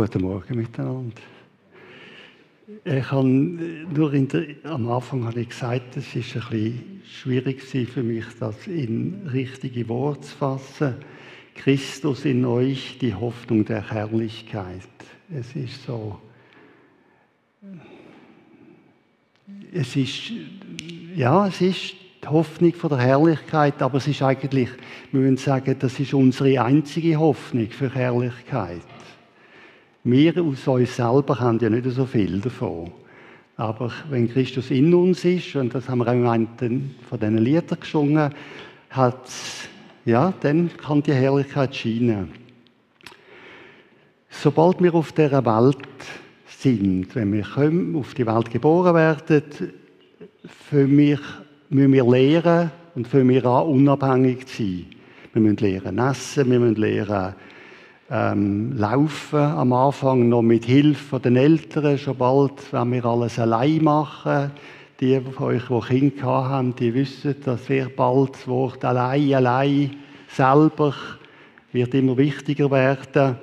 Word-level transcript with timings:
Guten 0.00 0.22
Morgen 0.22 0.56
miteinander. 0.56 1.20
Ich 2.84 3.10
habe 3.10 3.28
nur 3.28 4.10
der, 4.10 4.46
am 4.64 4.88
Anfang 4.88 5.26
habe 5.26 5.42
ich 5.42 5.50
gesagt, 5.50 5.94
es 5.98 6.16
ist 6.16 6.36
ein 6.36 6.40
bisschen 6.48 7.02
schwierig 7.04 7.60
für 7.62 8.02
mich, 8.02 8.24
das 8.40 8.66
in 8.66 9.28
richtige 9.30 9.86
Worte 9.90 10.22
zu 10.22 10.36
fassen. 10.36 10.94
Christus 11.54 12.24
in 12.24 12.46
euch, 12.46 12.96
die 12.98 13.14
Hoffnung 13.14 13.66
der 13.66 13.90
Herrlichkeit. 13.90 14.88
Es 15.38 15.54
ist 15.54 15.84
so. 15.84 16.18
Es 19.70 19.96
ist, 19.96 20.32
ja, 21.14 21.46
es 21.46 21.60
ist 21.60 21.94
die 22.24 22.26
Hoffnung 22.26 22.72
von 22.72 22.88
der 22.88 23.00
Herrlichkeit, 23.00 23.82
aber 23.82 23.98
es 23.98 24.08
ist 24.08 24.22
eigentlich, 24.22 24.70
wir 25.12 25.20
müssen 25.20 25.36
sagen, 25.36 25.76
das 25.78 26.00
ist 26.00 26.14
unsere 26.14 26.64
einzige 26.64 27.18
Hoffnung 27.18 27.68
für 27.68 27.94
Herrlichkeit. 27.94 28.80
Wir 30.02 30.42
aus 30.42 30.66
uns 30.66 30.96
selber 30.96 31.38
haben 31.38 31.58
ja 31.58 31.68
nicht 31.68 31.84
so 31.90 32.06
viel 32.06 32.40
davon. 32.40 32.90
Aber 33.56 33.92
wenn 34.08 34.32
Christus 34.32 34.70
in 34.70 34.94
uns 34.94 35.24
ist, 35.26 35.54
und 35.56 35.74
das 35.74 35.88
haben 35.88 35.98
wir 35.98 36.08
auch 36.08 36.14
in 36.14 36.26
einem 36.26 36.90
von 37.06 37.20
diesen 37.20 37.36
Liedern 37.38 37.78
gesungen, 37.78 38.32
hat, 38.88 39.30
ja, 40.06 40.32
dann 40.40 40.70
kann 40.78 41.02
die 41.02 41.12
Herrlichkeit 41.12 41.76
scheinen. 41.76 42.32
Sobald 44.30 44.82
wir 44.82 44.94
auf 44.94 45.12
dieser 45.12 45.44
Welt 45.44 45.76
sind, 46.46 47.14
wenn 47.14 47.32
wir 47.34 47.44
auf 47.98 48.14
die 48.14 48.26
Welt 48.26 48.50
geboren 48.50 48.94
werden, 48.94 49.42
für 50.68 50.86
mich 50.86 51.20
müssen 51.68 51.92
wir 51.92 52.04
lernen 52.04 52.70
und 52.94 53.06
für 53.06 53.28
wir 53.28 53.44
an, 53.44 53.66
unabhängig 53.66 54.46
zu 54.46 54.62
sein. 54.62 54.86
Wir 55.34 55.42
müssen 55.42 55.56
lernen 55.58 55.98
essen, 55.98 56.50
wir 56.50 56.58
müssen 56.58 56.76
lernen 56.76 57.34
ähm, 58.10 58.76
laufen. 58.76 59.38
Am 59.38 59.72
Anfang 59.72 60.28
noch 60.28 60.42
mit 60.42 60.64
Hilfe 60.64 61.20
der 61.20 61.36
Eltern, 61.36 61.96
schon 61.96 62.18
bald, 62.18 62.72
wenn 62.72 62.92
wir 62.92 63.04
alles 63.04 63.38
allein 63.38 63.84
machen. 63.84 64.50
Die 65.00 65.18
von 65.20 65.46
euch, 65.46 65.62
die 65.66 65.80
Kinder 65.80 66.26
haben, 66.26 66.74
die 66.76 66.92
wissen, 66.92 67.34
dass 67.44 67.66
sehr 67.66 67.88
bald 67.88 68.34
das 68.34 68.46
Wort 68.46 68.84
allein, 68.84 69.32
allein, 69.32 69.96
selber 70.28 70.94
wird 71.72 71.94
immer 71.94 72.16
wichtiger 72.16 72.70
werden. 72.70 73.36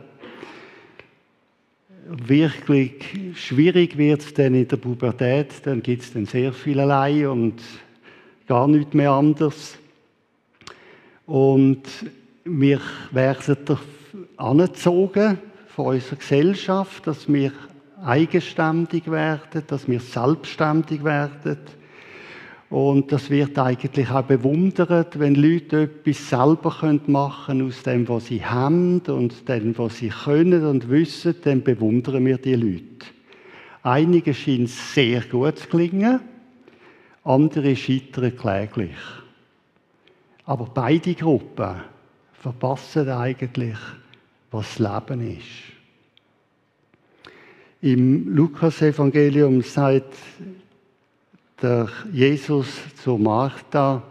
Wirklich 2.09 3.04
schwierig 3.36 3.98
wird 3.98 4.22
es 4.22 4.34
dann 4.34 4.54
in 4.54 4.68
der 4.68 4.78
Pubertät, 4.78 5.54
dann 5.64 5.81
gibt 5.81 6.04
es 6.04 6.14
dann 6.14 6.26
sehr 6.26 6.54
viel 6.54 6.80
allein 6.80 7.28
und 7.28 7.56
gar 8.48 8.68
nicht 8.68 8.94
mehr 8.94 9.12
anders. 9.12 9.78
Und 11.26 11.84
wir 12.46 12.80
werden 13.12 13.58
angezogen 14.38 15.40
von 15.68 15.88
unserer 15.88 16.16
Gesellschaft, 16.16 17.08
dass 17.08 17.32
wir 17.32 17.52
eigenständig 18.04 19.10
werden, 19.10 19.64
dass 19.68 19.88
wir 19.88 20.00
selbstständig 20.00 21.04
werden. 21.04 21.58
Und 22.70 23.12
das 23.12 23.30
wird 23.30 23.58
eigentlich 23.58 24.10
auch 24.10 24.24
bewundert, 24.24 25.18
wenn 25.20 25.36
Leute 25.36 25.84
etwas 25.84 26.30
selber 26.30 26.76
machen 27.08 27.46
können 27.46 27.68
aus 27.68 27.84
dem, 27.84 28.08
was 28.10 28.26
sie 28.26 28.44
haben 28.44 29.00
und 29.08 29.48
dem, 29.48 29.78
was 29.78 29.98
sie 29.98 30.10
können 30.10 30.66
und 30.66 30.90
wissen, 30.90 31.36
dann 31.44 31.64
bewundern 31.64 32.26
wir 32.26 32.38
die 32.38 32.56
Leute. 32.56 33.08
Einige 33.84 34.34
scheinen 34.34 34.68
sehr 34.68 35.22
gut 35.22 35.60
zu 35.60 35.68
klingen, 35.70 36.20
andere 37.24 37.76
scheitern 37.76 38.36
kläglich. 38.36 38.98
Aber 40.44 40.66
beide 40.66 41.14
Gruppen 41.14 41.76
verpassen 42.34 43.10
eigentlich, 43.10 43.78
was 44.52 44.80
Leben 44.80 45.38
ist. 45.38 45.78
Im 47.81 48.35
Lukas-Evangelium 48.35 49.62
sagt 49.62 50.16
der 51.62 51.90
Jesus 52.12 52.68
zu 53.03 53.18
Martha, 53.18 54.03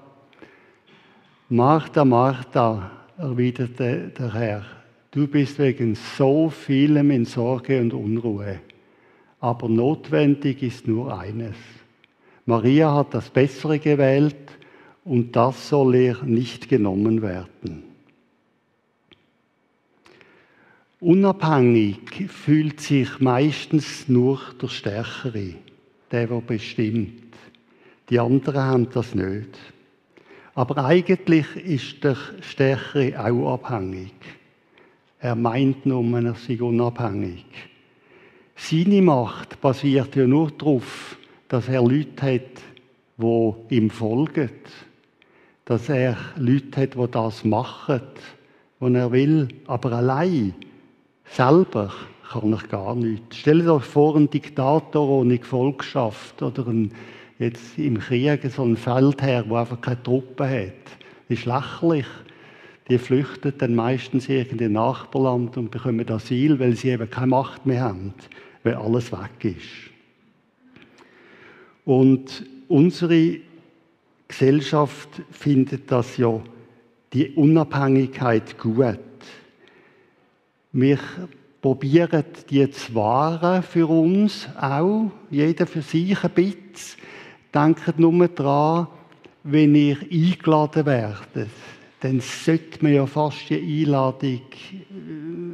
Martha, 1.49 2.05
Martha, 2.05 2.91
erwiderte 3.19 4.13
der 4.19 4.35
Herr, 4.35 4.65
du 5.11 5.27
bist 5.27 5.59
wegen 5.59 5.95
so 5.95 6.51
vielem 6.51 7.11
in 7.11 7.25
Sorge 7.25 7.81
und 7.81 7.95
Unruhe, 7.95 8.61
aber 9.41 9.69
notwendig 9.69 10.63
ist 10.63 10.87
nur 10.87 11.19
eines. 11.19 11.57
Maria 12.47 12.95
hat 12.95 13.15
das 13.15 13.31
Bessere 13.31 13.79
gewählt 13.79 14.37
und 15.05 15.35
das 15.35 15.69
soll 15.69 15.95
ihr 15.95 16.23
nicht 16.25 16.69
genommen 16.69 17.23
werden. 17.23 17.96
Unabhängig 21.01 22.31
fühlt 22.31 22.81
sich 22.81 23.21
meistens 23.21 24.09
nur 24.09 24.41
der 24.61 24.69
Stärkere, 24.69 25.55
der, 26.11 26.27
der 26.27 26.41
bestimmt. 26.41 27.37
Die 28.09 28.19
anderen 28.19 28.63
haben 28.63 28.89
das 28.91 29.15
nicht. 29.15 29.59
Aber 30.55 30.83
eigentlich 30.87 31.55
ist 31.57 32.03
der 32.03 32.17
Stärkere 32.41 33.23
auch 33.23 33.53
abhängig. 33.53 34.15
Er 35.19 35.35
meint 35.35 35.85
nur, 35.85 36.19
er 36.19 36.35
sei 36.35 36.63
unabhängig. 36.63 37.45
Seine 38.55 39.03
Macht 39.03 39.61
basiert 39.61 40.17
ja 40.17 40.27
nur 40.27 40.51
darauf, 40.51 41.19
dass 41.49 41.69
er 41.69 41.83
Leute 41.83 42.23
hat, 42.23 42.63
die 43.19 43.77
ihm 43.77 43.91
folgen. 43.91 44.51
Dass 45.67 45.91
er 45.91 46.17
Leute 46.37 46.81
hat, 46.81 46.95
die 46.95 47.11
das 47.11 47.45
machen, 47.45 48.01
was 48.81 48.93
er 48.95 49.13
will. 49.13 49.49
Aber 49.67 49.93
allein, 49.93 50.55
selber, 51.31 51.93
kann 52.31 52.53
er 52.53 52.69
gar 52.69 52.95
nichts. 52.95 53.37
Stellt 53.37 53.67
euch 53.69 53.85
vor, 53.85 54.17
ein 54.17 54.31
Diktator 54.31 55.09
ohne 55.09 55.39
Gefolgschaft 55.39 56.43
oder 56.43 56.67
ein, 56.67 56.93
jetzt 57.39 57.79
im 57.79 57.99
Krieg 57.99 58.41
so 58.51 58.65
ein 58.65 58.77
Feldherr, 58.77 59.45
der 59.45 59.57
einfach 59.57 59.81
keine 59.81 60.03
Truppen 60.03 60.49
hat. 60.49 60.73
Das 61.29 61.39
ist 61.39 61.47
lächerlich. 61.47 62.07
Die 62.89 62.99
flüchten 62.99 63.53
dann 63.59 63.75
meistens 63.75 64.29
in 64.29 64.37
irgendein 64.37 64.73
Nachbarland 64.73 65.57
und 65.57 65.71
bekommen 65.71 66.09
Asyl, 66.09 66.59
weil 66.61 66.77
sie 66.77 66.91
eben 66.91 67.11
keine 67.11 67.27
Macht 67.29 67.67
mehr 67.67 67.83
haben, 67.83 68.15
weil 68.63 68.75
alles 68.75 69.11
weg 69.11 69.45
ist. 69.45 69.91
Und 71.85 72.47
unsere 72.69 73.39
Gesellschaft 74.29 75.09
findet 75.31 75.91
das 75.91 76.17
ja, 76.17 76.41
die 77.13 77.31
Unabhängigkeit 77.31 78.59
gut. 78.59 78.99
Wir 80.73 80.99
probieren 81.61 82.25
die 82.51 82.71
zu 82.71 82.95
wahren 82.95 83.63
für 83.63 83.89
uns 83.89 84.49
auch, 84.61 85.11
jeder 85.31 85.67
für 85.67 85.83
sich 85.83 86.23
ein 86.23 86.31
bisschen. 86.31 87.01
Denkt 87.55 87.99
nur 87.99 88.29
daran, 88.29 88.89
wenn 89.43 89.75
ihr 89.75 89.99
eingeladen 90.01 90.87
werdet, 90.87 91.49
dann 92.01 92.21
sollte 92.21 92.83
man 92.83 92.93
ja 92.93 93.07
fast 93.07 93.49
die 93.49 93.83
Einladung 93.85 94.43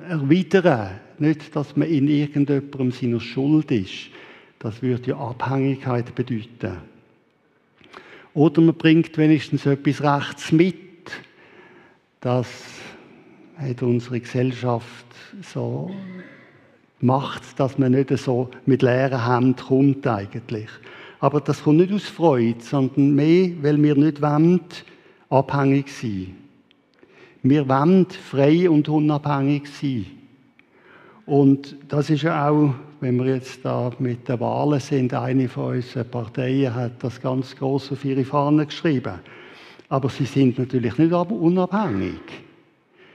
äh, 0.06 0.10
erwidern. 0.10 0.98
Nicht, 1.18 1.54
dass 1.54 1.76
man 1.76 1.88
in 1.88 2.08
irgendjemandem 2.08 2.90
seiner 2.90 3.20
Schuld 3.20 3.70
ist. 3.70 4.08
Das 4.58 4.82
würde 4.82 5.10
ja 5.10 5.16
Abhängigkeit 5.16 6.14
bedeuten. 6.14 6.78
Oder 8.34 8.60
man 8.62 8.74
bringt 8.74 9.16
wenigstens 9.18 9.66
etwas 9.66 10.02
Rechts 10.02 10.52
mit. 10.52 10.76
Das 12.20 12.48
hat 13.62 13.82
unsere 13.82 14.20
Gesellschaft 14.20 15.06
so 15.42 15.90
gemacht, 17.00 17.42
dass 17.56 17.78
man 17.78 17.92
nicht 17.92 18.16
so 18.18 18.48
mit 18.66 18.82
leeren 18.82 19.26
Händen 19.26 19.56
kommt 19.56 20.06
eigentlich. 20.06 20.68
Aber 21.20 21.40
das 21.40 21.62
kommt 21.62 21.78
nicht 21.78 21.92
aus 21.92 22.04
Freude, 22.04 22.60
sondern 22.60 23.14
mehr, 23.14 23.50
weil 23.62 23.82
wir 23.82 23.94
nicht 23.94 24.20
wollen, 24.20 24.60
abhängig 25.30 25.90
sein. 25.90 26.36
Wir 27.42 27.68
wollen 27.68 28.06
frei 28.10 28.68
und 28.68 28.88
unabhängig 28.88 29.68
sein. 29.68 30.06
Und 31.26 31.76
das 31.88 32.10
ist 32.10 32.22
ja 32.22 32.48
auch 32.48 32.74
wenn 33.02 33.16
wir 33.16 33.34
jetzt 33.34 33.64
da 33.64 33.90
mit 33.98 34.28
den 34.28 34.38
Wahlen 34.38 34.78
sind, 34.78 35.12
eine 35.12 35.48
von 35.48 35.74
unseren 35.74 36.08
Parteien 36.08 36.72
hat 36.72 37.02
das 37.02 37.20
ganz 37.20 37.56
groß 37.56 37.90
auf 37.90 38.04
ihre 38.04 38.24
Fahne 38.24 38.64
geschrieben. 38.64 39.14
Aber 39.88 40.08
sie 40.08 40.24
sind 40.24 40.56
natürlich 40.56 40.96
nicht 40.98 41.12
unabhängig. 41.12 42.20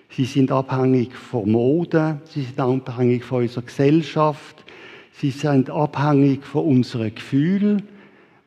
Sie 0.09 0.25
sind 0.25 0.51
abhängig 0.51 1.13
von 1.13 1.51
Mode, 1.51 2.21
sie 2.25 2.43
sind 2.43 2.59
abhängig 2.59 3.23
von 3.23 3.43
unserer 3.43 3.63
Gesellschaft, 3.63 4.63
sie 5.11 5.31
sind 5.31 5.69
abhängig 5.69 6.45
von 6.45 6.65
unseren 6.65 7.13
Gefühlen. 7.13 7.83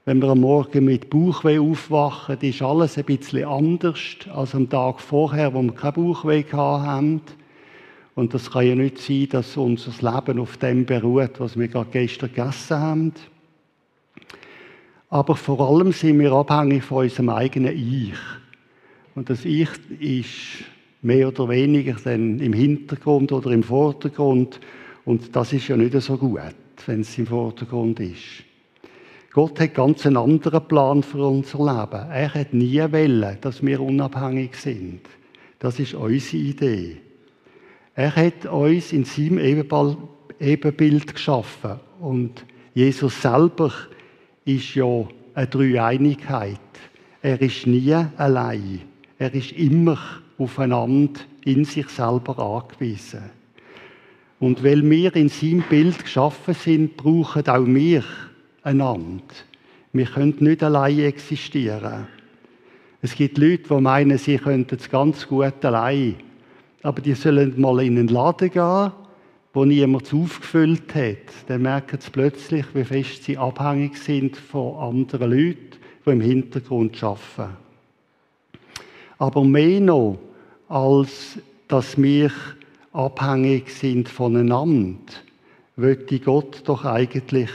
Wenn 0.06 0.22
wir 0.22 0.30
am 0.30 0.40
Morgen 0.40 0.86
mit 0.86 1.10
Bauchweh 1.10 1.58
aufwachen, 1.58 2.38
ist 2.40 2.62
alles 2.62 2.96
ein 2.96 3.04
bisschen 3.04 3.44
anders 3.44 3.98
als 4.32 4.54
am 4.54 4.68
Tag 4.68 5.00
vorher, 5.00 5.52
wo 5.52 5.62
wir 5.62 5.74
kein 5.74 5.92
Bauchweh 5.92 6.44
haben. 6.52 7.20
Und 8.14 8.34
das 8.34 8.50
kann 8.50 8.66
ja 8.66 8.74
nicht 8.74 8.98
sein, 8.98 9.28
dass 9.30 9.56
unser 9.56 9.92
Leben 10.00 10.40
auf 10.40 10.56
dem 10.56 10.86
beruht, 10.86 11.38
was 11.38 11.58
wir 11.58 11.68
gerade 11.68 11.90
gestern 11.90 12.32
gegessen 12.32 12.78
haben. 12.78 13.12
Aber 15.10 15.36
vor 15.36 15.60
allem 15.60 15.92
sind 15.92 16.18
wir 16.18 16.32
abhängig 16.32 16.84
von 16.84 17.04
unserem 17.04 17.28
eigenen 17.28 17.76
Ich. 17.76 18.14
Und 19.14 19.28
das 19.28 19.44
Ich 19.44 19.68
ist 20.00 20.64
mehr 21.02 21.28
oder 21.28 21.48
weniger 21.48 21.96
dann 22.02 22.38
im 22.40 22.52
Hintergrund 22.52 23.32
oder 23.32 23.50
im 23.50 23.62
Vordergrund. 23.62 24.60
Und 25.04 25.34
das 25.34 25.52
ist 25.52 25.68
ja 25.68 25.76
nicht 25.76 25.98
so 26.00 26.16
gut, 26.16 26.40
wenn 26.86 27.00
es 27.00 27.18
im 27.18 27.26
Vordergrund 27.26 28.00
ist. 28.00 28.44
Gott 29.32 29.60
hat 29.60 29.74
ganz 29.74 30.04
einen 30.06 30.16
anderen 30.16 30.66
Plan 30.66 31.02
für 31.02 31.24
unser 31.24 31.58
Leben. 31.58 32.10
Er 32.10 32.34
hat 32.34 32.52
nie 32.52 32.80
wollen, 32.80 33.38
dass 33.40 33.64
wir 33.64 33.80
unabhängig 33.80 34.56
sind. 34.56 35.02
Das 35.60 35.78
ist 35.78 35.94
unsere 35.94 36.42
Idee. 36.42 36.96
Er 37.94 38.14
hat 38.16 38.46
uns 38.46 38.92
in 38.92 39.04
seinem 39.04 39.38
Ebenbild 40.40 41.14
geschaffen. 41.14 41.78
Und 42.00 42.44
Jesus 42.74 43.22
selber 43.22 43.72
ist 44.44 44.74
ja 44.74 45.06
eine 45.34 45.46
Dreieinigkeit. 45.46 46.58
Er 47.22 47.40
ist 47.40 47.66
nie 47.66 47.94
allein. 48.16 48.80
Er 49.18 49.32
ist 49.34 49.52
immer 49.52 49.98
aufeinander 50.40 51.20
in 51.44 51.64
sich 51.64 51.88
selber 51.88 52.38
angewiesen. 52.38 53.30
Und 54.38 54.64
weil 54.64 54.88
wir 54.88 55.14
in 55.16 55.28
seinem 55.28 55.62
Bild 55.68 56.02
geschaffen 56.02 56.54
sind, 56.54 56.96
brauchen 56.96 57.46
auch 57.46 57.66
wir 57.66 58.04
einander. 58.62 59.22
Wir 59.92 60.06
können 60.06 60.36
nicht 60.40 60.62
allein 60.62 61.00
existieren. 61.00 62.06
Es 63.02 63.14
gibt 63.14 63.38
Leute, 63.38 63.74
die 63.74 63.80
meinen, 63.80 64.18
sie 64.18 64.38
könnten 64.38 64.76
es 64.76 64.90
ganz 64.90 65.26
gut 65.26 65.64
allein. 65.64 66.16
Aber 66.82 67.00
die 67.02 67.14
sollen 67.14 67.60
mal 67.60 67.82
in 67.82 67.98
einen 67.98 68.08
Laden 68.08 68.50
gehen, 68.50 68.92
wo 69.52 69.64
niemand 69.64 70.12
aufgefüllt 70.14 70.94
hat. 70.94 71.48
Dann 71.48 71.62
merken 71.62 71.98
sie 72.00 72.10
plötzlich, 72.10 72.66
wie 72.72 72.84
fest 72.84 73.24
sie 73.24 73.36
abhängig 73.36 73.96
sind 73.98 74.36
von 74.36 74.76
anderen 74.76 75.30
Leuten, 75.30 75.70
die 76.06 76.10
im 76.10 76.20
Hintergrund 76.20 77.02
arbeiten. 77.02 77.56
Aber 79.18 79.44
mehr 79.44 79.80
noch, 79.80 80.18
als 80.70 81.36
dass 81.66 82.00
wir 82.00 82.30
abhängig 82.92 83.70
sind 83.70 84.08
voneinander, 84.08 85.12
möchte 85.74 86.20
Gott 86.20 86.62
doch 86.64 86.84
eigentlich, 86.84 87.50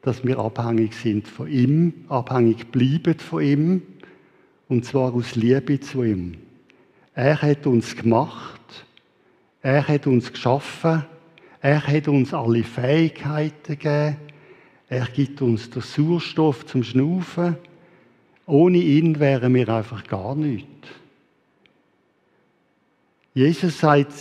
dass 0.00 0.24
wir 0.24 0.38
abhängig 0.38 0.94
sind 0.94 1.28
von 1.28 1.46
ihm, 1.48 1.92
abhängig 2.08 2.72
bleiben 2.72 3.18
von 3.18 3.42
ihm, 3.42 3.82
und 4.68 4.86
zwar 4.86 5.14
aus 5.14 5.36
Liebe 5.36 5.78
zu 5.78 6.04
ihm. 6.04 6.38
Er 7.14 7.40
hat 7.42 7.66
uns 7.66 7.94
gemacht, 7.96 8.86
er 9.60 9.86
hat 9.86 10.06
uns 10.06 10.32
geschaffen, 10.32 11.04
er 11.60 11.86
hat 11.86 12.08
uns 12.08 12.32
alle 12.32 12.64
Fähigkeiten 12.64 13.78
gegeben, 13.78 14.16
er 14.88 15.06
gibt 15.06 15.42
uns 15.42 15.68
den 15.68 15.82
Sauerstoff 15.82 16.64
zum 16.64 16.82
Schnaufen. 16.82 17.56
Ohne 18.46 18.78
ihn 18.78 19.20
wären 19.20 19.54
wir 19.54 19.68
einfach 19.68 20.06
gar 20.06 20.34
nichts. 20.34 20.68
Jesus 23.36 23.80
sagt 23.80 24.12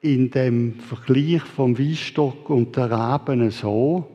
in 0.00 0.32
dem 0.32 0.80
Vergleich 0.80 1.42
vom 1.42 1.78
Weinstock 1.78 2.50
und 2.50 2.76
der 2.76 2.90
Reben 2.90 3.52
so, 3.52 4.08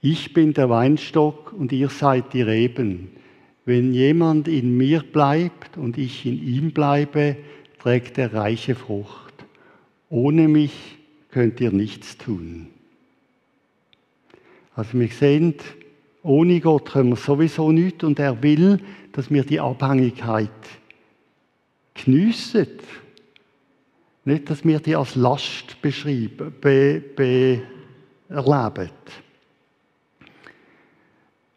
ich 0.00 0.32
bin 0.32 0.52
der 0.52 0.68
Weinstock 0.68 1.52
und 1.52 1.70
ihr 1.70 1.88
seid 1.88 2.32
die 2.32 2.42
Reben. 2.42 3.12
Wenn 3.64 3.94
jemand 3.94 4.48
in 4.48 4.76
mir 4.76 5.04
bleibt 5.04 5.76
und 5.76 5.96
ich 5.96 6.26
in 6.26 6.42
ihm 6.42 6.72
bleibe, 6.72 7.36
trägt 7.78 8.18
er 8.18 8.34
reiche 8.34 8.74
Frucht. 8.74 9.32
Ohne 10.10 10.48
mich 10.48 10.98
könnt 11.30 11.60
ihr 11.60 11.70
nichts 11.70 12.18
tun. 12.18 12.66
Also 14.74 14.98
wir 14.98 15.06
sehen, 15.06 15.54
ohne 16.24 16.58
Gott 16.58 16.90
können 16.90 17.10
wir 17.10 17.16
sowieso 17.16 17.70
nichts 17.70 18.02
und 18.02 18.18
er 18.18 18.42
will, 18.42 18.80
dass 19.12 19.30
wir 19.30 19.44
die 19.44 19.60
Abhängigkeit 19.60 20.50
geniessen. 21.94 22.68
Nicht, 24.24 24.50
dass 24.50 24.64
wir 24.64 24.78
die 24.78 24.94
als 24.94 25.14
Last 25.14 25.80
beschreiben, 25.82 26.54
be, 26.60 27.02
be 27.16 27.62
erleben. 28.28 28.90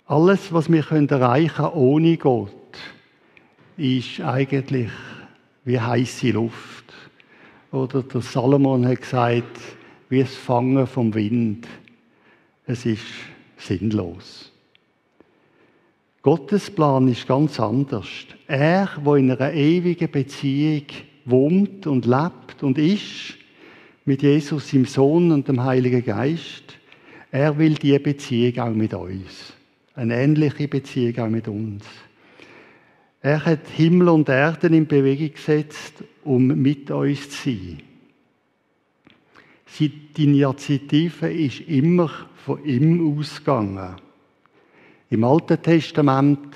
Alles, 0.07 0.51
was 0.53 0.71
wir 0.71 0.85
erreichen 0.91 1.55
können 1.55 1.73
ohne 1.73 2.17
Gott, 2.17 2.51
ist 3.77 4.21
eigentlich 4.21 4.89
wie 5.63 5.79
heiße 5.79 6.31
Luft. 6.31 6.93
Oder 7.71 8.03
der 8.03 8.21
Salomon 8.21 8.88
hat 8.88 9.01
gesagt, 9.01 9.59
wie 10.09 10.21
das 10.21 10.35
Fangen 10.35 10.88
vom 10.88 11.13
Wind. 11.13 11.67
Es 12.65 12.85
ist 12.85 13.03
sinnlos. 13.57 14.51
Gottes 16.25 16.72
Plan 16.72 17.07
ist 17.07 17.27
ganz 17.27 17.60
anders. 17.60 18.07
Er, 18.48 18.89
wo 19.04 19.13
in 19.13 19.30
einer 19.30 19.54
ewigen 19.54 20.10
Beziehung 20.10 20.88
wohnt 21.24 21.86
und 21.86 22.07
lebt 22.07 22.63
und 22.63 22.80
ist, 22.80 23.36
mit 24.06 24.24
Jesus, 24.24 24.74
im 24.74 24.86
Sohn 24.86 25.31
und 25.31 25.48
dem 25.48 25.63
Heiligen 25.63 26.04
Geist, 26.04 26.80
er 27.30 27.56
will 27.60 27.75
diese 27.75 28.00
Beziehung 28.00 28.57
auch 28.57 28.74
mit 28.74 28.95
uns. 28.95 29.54
Eine 29.94 30.16
ähnliche 30.16 30.68
Beziehung 30.68 31.19
auch 31.19 31.30
mit 31.30 31.48
uns. 31.48 31.86
Er 33.22 33.45
hat 33.45 33.68
Himmel 33.68 34.10
und 34.10 34.27
Erden 34.27 34.74
in 34.74 34.88
Bewegung 34.88 35.31
gesetzt, 35.31 36.04
um 36.24 36.48
mit 36.48 36.89
uns 36.89 37.30
zu 37.30 37.51
sein. 37.51 37.83
Die 39.80 40.24
Initiative 40.24 41.31
ist 41.31 41.60
immer 41.68 42.10
von 42.44 42.66
ihm 42.66 43.16
ausgegangen. 43.16 43.98
Im 45.09 45.23
Alten 45.23 45.61
Testament 45.61 46.55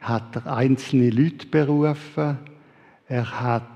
hat 0.00 0.36
er 0.36 0.56
einzelne 0.56 1.10
Leute 1.10 1.46
berufen, 1.46 2.38
er 3.08 3.40
hat 3.40 3.66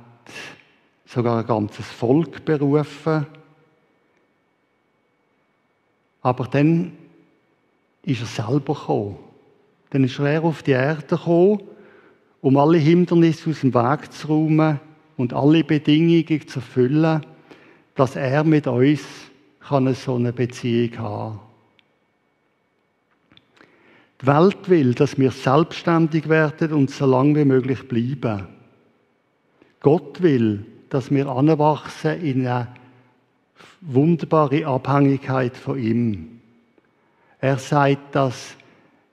sogar 1.06 1.40
ein 1.40 1.46
ganzes 1.46 1.87
Volk 1.87 2.44
berufen. 2.44 3.26
Aber 6.22 6.46
dann 6.46 6.92
ist 8.02 8.20
er 8.20 8.26
selber 8.26 8.75
gekommen. 8.75 9.16
Dann 9.90 10.04
ist 10.04 10.19
er 10.19 10.44
auf 10.44 10.62
die 10.62 10.72
Erde 10.72 11.06
gekommen 11.06 11.60
um 12.42 12.56
alle 12.56 12.78
Hindernisse 12.78 13.50
aus 13.50 13.60
dem 13.60 13.75
Weg 13.75 14.12
zu 14.12 14.28
räumen 14.28 14.81
und 15.16 15.34
alle 15.34 15.62
Bedingungen 15.62 16.48
zu 16.48 16.58
erfüllen, 16.58 17.26
dass 17.94 18.16
er 18.16 18.44
mit 18.44 18.66
uns 18.66 19.02
kann 19.60 19.92
so 19.94 20.16
eine 20.16 20.32
Beziehung 20.32 20.98
haben 20.98 21.50
Die 24.22 24.26
Welt 24.26 24.69
will, 24.69 24.94
dass 24.94 25.18
wir 25.18 25.30
selbstständig 25.30 26.28
werden 26.28 26.73
und 26.73 26.90
so 26.90 27.06
lange 27.06 27.37
wie 27.37 27.45
möglich 27.45 27.88
bleiben. 27.88 28.49
Gott 29.80 30.21
will, 30.21 30.66
dass 30.90 31.11
wir 31.11 31.26
anwachsen 31.28 32.21
in 32.21 32.47
eine 32.47 32.68
wunderbare 33.80 34.66
Abhängigkeit 34.66 35.56
von 35.56 35.78
ihm. 35.78 36.40
Er 37.38 37.56
sagt, 37.56 38.14
dass 38.14 38.56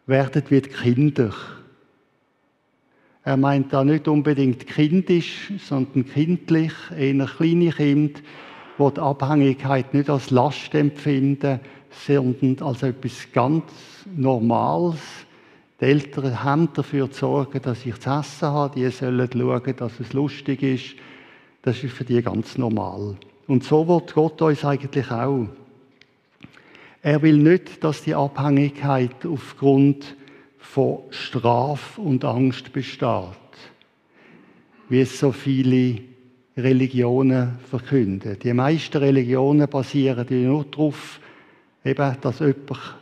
werdet 0.07 0.49
wie 0.49 0.61
Kinder. 0.61 1.31
Er 3.23 3.37
meint 3.37 3.73
da 3.73 3.83
nicht 3.83 4.07
unbedingt 4.07 4.65
kindisch, 4.65 5.51
sondern 5.59 6.05
kindlich, 6.05 6.71
eher 6.97 7.25
kleine 7.25 7.71
Kind, 7.71 8.23
wo 8.77 8.89
die 8.89 9.01
Abhängigkeit 9.01 9.93
nicht 9.93 10.09
als 10.09 10.31
Last 10.31 10.73
empfinden, 10.73 11.59
sondern 11.89 12.61
als 12.61 12.83
etwas 12.83 13.27
ganz 13.33 13.63
Normales. 14.15 14.99
Die 15.79 15.85
Eltern 15.85 16.43
haben 16.43 16.69
dafür 16.73 17.11
zu 17.11 17.19
sorgen, 17.19 17.61
dass 17.61 17.85
ich 17.85 17.99
zu 17.99 18.09
essen 18.09 18.47
habe. 18.47 18.79
Die 18.79 18.89
sollen 18.89 19.29
schauen, 19.31 19.75
dass 19.75 19.99
es 19.99 20.13
lustig 20.13 20.63
ist. 20.63 20.95
Das 21.61 21.83
ist 21.83 21.93
für 21.93 22.05
die 22.05 22.21
ganz 22.21 22.57
normal. 22.57 23.15
Und 23.47 23.63
so 23.63 23.87
wird 23.87 24.13
Gott 24.13 24.41
uns 24.41 24.65
eigentlich 24.65 25.11
auch. 25.11 25.47
Er 27.01 27.21
will 27.21 27.37
nicht, 27.37 27.83
dass 27.83 28.03
die 28.03 28.15
Abhängigkeit 28.15 29.25
aufgrund 29.25 30.15
von 30.57 30.99
Straf 31.09 31.97
und 31.97 32.25
Angst 32.25 32.73
besteht, 32.73 33.27
wie 34.89 35.01
es 35.01 35.19
so 35.19 35.31
viele 35.31 36.01
Religionen 36.57 37.59
verkünden. 37.69 38.37
Die 38.39 38.53
meisten 38.53 38.97
Religionen 38.97 39.69
basieren 39.69 40.25
nur 40.43 40.65
darauf, 40.65 41.19
eben, 41.87 42.17
dass 42.21 42.39
jemand 42.39 42.95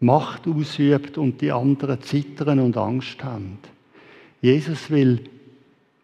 Macht 0.00 0.48
ausübt 0.48 1.16
und 1.16 1.40
die 1.40 1.52
anderen 1.52 2.02
zittern 2.02 2.58
und 2.58 2.76
Angst 2.76 3.22
haben. 3.22 3.58
Jesus 4.40 4.90
will, 4.90 5.20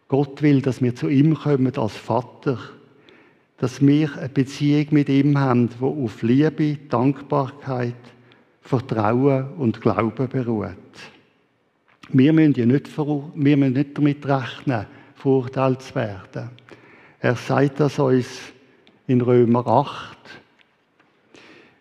Gott 0.07 0.41
will, 0.41 0.61
dass 0.61 0.81
wir 0.81 0.95
zu 0.95 1.09
ihm 1.09 1.35
kommen 1.35 1.75
als 1.77 1.97
Vater, 1.97 2.57
dass 3.57 3.85
wir 3.85 4.15
eine 4.17 4.29
Beziehung 4.29 4.87
mit 4.91 5.09
ihm 5.09 5.37
haben, 5.37 5.69
die 5.69 5.83
auf 5.83 6.21
Liebe, 6.21 6.77
Dankbarkeit, 6.89 7.93
Vertrauen 8.61 9.49
und 9.57 9.81
Glauben 9.81 10.29
beruht. 10.29 10.69
Wir 12.11 12.33
müssen 12.33 12.53
ja 12.53 12.65
nicht, 12.65 12.97
wir 12.97 13.57
müssen 13.57 13.73
nicht 13.73 13.97
damit 13.97 14.25
rechnen, 14.25 14.85
verurteilt 15.15 15.81
zu 15.81 15.95
werden. 15.95 16.49
Er 17.19 17.35
sagt 17.35 17.81
das 17.81 17.99
uns 17.99 18.39
in 19.07 19.21
Römer 19.21 19.67
8. 19.67 20.18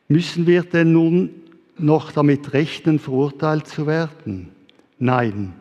Müssen 0.09 0.47
wir 0.47 0.63
denn 0.63 0.93
nun 0.93 1.31
noch 1.77 2.13
damit 2.13 2.55
rechnen, 2.55 2.99
verurteilt 2.99 3.67
zu 3.67 3.87
werden? 3.87 4.49
Nein. 4.99 5.53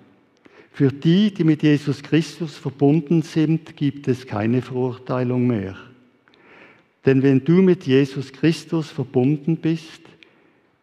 Für 0.71 0.91
die, 0.91 1.33
die 1.33 1.43
mit 1.43 1.63
Jesus 1.63 2.01
Christus 2.01 2.55
verbunden 2.55 3.23
sind, 3.23 3.75
gibt 3.75 4.07
es 4.07 4.25
keine 4.25 4.61
Verurteilung 4.61 5.47
mehr. 5.47 5.75
Denn 7.05 7.23
wenn 7.23 7.43
du 7.43 7.61
mit 7.61 7.85
Jesus 7.85 8.31
Christus 8.31 8.89
verbunden 8.89 9.57
bist, 9.57 10.01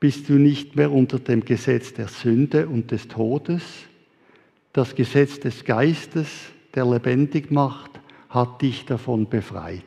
bist 0.01 0.29
du 0.29 0.35
nicht 0.35 0.77
mehr 0.77 0.93
unter 0.93 1.19
dem 1.19 1.45
Gesetz 1.45 1.95
der 1.95 2.09
Sünde 2.09 2.69
und 2.69 2.91
des 2.91 3.09
Todes. 3.09 3.63
Das 4.73 4.95
Gesetz 4.95 5.41
des 5.41 5.65
Geistes, 5.65 6.29
der 6.75 6.85
lebendig 6.85 7.51
macht, 7.51 7.93
hat 8.29 8.61
dich 8.61 8.85
davon 8.85 9.29
befreit. 9.29 9.85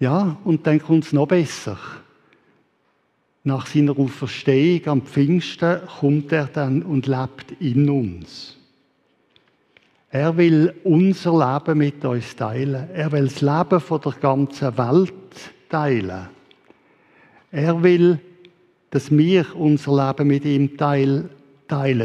Ja, 0.00 0.38
und 0.44 0.66
dann 0.66 0.80
kommt 0.80 1.04
es 1.04 1.12
noch 1.12 1.28
besser. 1.28 1.78
Nach 3.44 3.66
seiner 3.66 3.98
Auferstehung 3.98 4.86
am 4.86 5.02
Pfingsten 5.02 5.80
kommt 6.00 6.32
er 6.32 6.46
dann 6.46 6.82
und 6.82 7.06
lebt 7.06 7.52
in 7.60 7.88
uns. 7.88 8.56
Er 10.10 10.36
will 10.36 10.74
unser 10.84 11.38
Leben 11.38 11.78
mit 11.78 12.04
uns 12.04 12.34
teilen. 12.34 12.88
Er 12.94 13.12
will 13.12 13.28
das 13.28 13.42
Leben 13.42 13.80
von 13.80 14.00
der 14.00 14.12
ganzen 14.12 14.76
Welt 14.76 15.12
teilen. 15.68 16.28
Er 17.52 17.82
will, 17.82 18.18
dass 18.90 19.10
wir 19.10 19.46
unser 19.54 20.08
Leben 20.08 20.28
mit 20.28 20.44
ihm 20.46 20.76
teilen. 20.76 21.28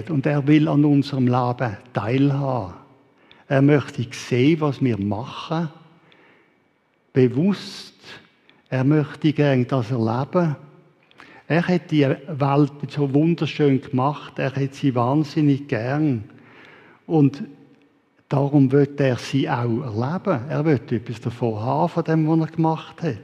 Und 0.09 0.25
er 0.25 0.45
will 0.45 0.67
an 0.67 0.85
unserem 0.85 1.27
Leben 1.27 1.77
teilhaben. 1.93 2.73
Er 3.47 3.61
möchte 3.61 4.05
sehen, 4.11 4.61
was 4.61 4.81
wir 4.83 4.97
machen. 4.97 5.69
Bewusst. 7.15 7.93
Er 8.69 8.84
möchte 8.84 9.31
gerne 9.31 9.63
das 9.63 9.89
erleben. 9.89 10.57
Er 11.48 11.65
hat 11.65 11.89
die 11.89 12.01
Welt 12.03 12.74
so 12.89 13.13
wunderschön 13.13 13.79
gemacht. 13.79 14.38
Er 14.38 14.53
hat 14.53 14.75
sie 14.75 14.93
wahnsinnig 14.93 15.69
gern. 15.69 16.25
Und 17.07 17.41
darum 18.27 18.69
wird 18.69 19.00
er 19.00 19.15
sie 19.15 19.50
auch 19.50 19.81
erleben. 19.81 20.41
Er 20.50 20.65
wird 20.65 20.91
etwas 20.91 21.22
davon 21.22 21.57
haben, 21.57 21.88
von 21.88 22.03
dem, 22.03 22.27
was 22.27 22.50
er 22.50 22.53
gemacht 22.53 23.01
hat. 23.01 23.17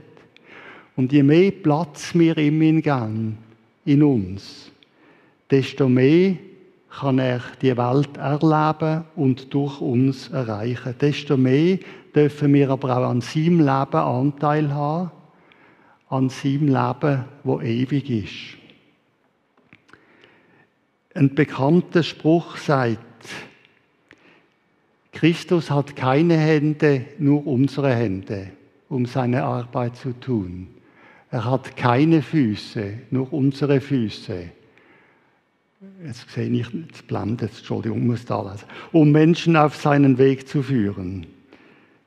Und 0.95 1.11
je 1.11 1.23
mehr 1.23 1.51
Platz 1.51 2.15
wir 2.15 2.37
ihm 2.37 2.81
geben, 2.81 3.37
in 3.83 4.03
uns, 4.03 4.71
desto 5.49 5.89
mehr 5.89 6.37
kann 6.99 7.19
er 7.19 7.41
die 7.61 7.75
Welt 7.77 8.17
erleben 8.17 9.05
und 9.15 9.53
durch 9.53 9.79
uns 9.79 10.29
erreichen. 10.29 10.95
Desto 10.99 11.37
mehr 11.37 11.79
dürfen 12.13 12.53
wir 12.53 12.69
aber 12.69 12.97
auch 12.97 13.09
an 13.09 13.21
seinem 13.21 13.59
Leben 13.59 13.95
Anteil 13.95 14.73
haben 14.73 15.11
an 16.11 16.29
seinem 16.29 16.67
Leben, 16.67 17.23
wo 17.43 17.61
ewig 17.61 18.09
ist. 18.09 18.57
Ein 21.13 21.33
bekannter 21.33 22.03
Spruch 22.03 22.57
sagt, 22.57 22.99
Christus 25.13 25.71
hat 25.71 25.95
keine 25.95 26.37
Hände, 26.37 27.05
nur 27.17 27.47
unsere 27.47 27.95
Hände, 27.95 28.51
um 28.89 29.05
seine 29.05 29.43
Arbeit 29.43 29.95
zu 29.95 30.11
tun. 30.19 30.67
Er 31.29 31.45
hat 31.45 31.77
keine 31.77 32.21
Füße, 32.21 32.93
nur 33.09 33.31
unsere 33.31 33.79
Füße. 33.79 34.49
Jetzt 36.05 36.29
sehe 36.29 36.47
ich, 36.47 36.67
jetzt 36.69 37.07
blendet, 37.07 37.49
Entschuldigung, 37.57 38.05
muss 38.05 38.23
da 38.25 38.39
lesen. 38.41 38.65
Um 38.91 39.11
Menschen 39.11 39.55
auf 39.55 39.75
seinen 39.75 40.19
Weg 40.19 40.47
zu 40.47 40.61
führen. 40.61 41.25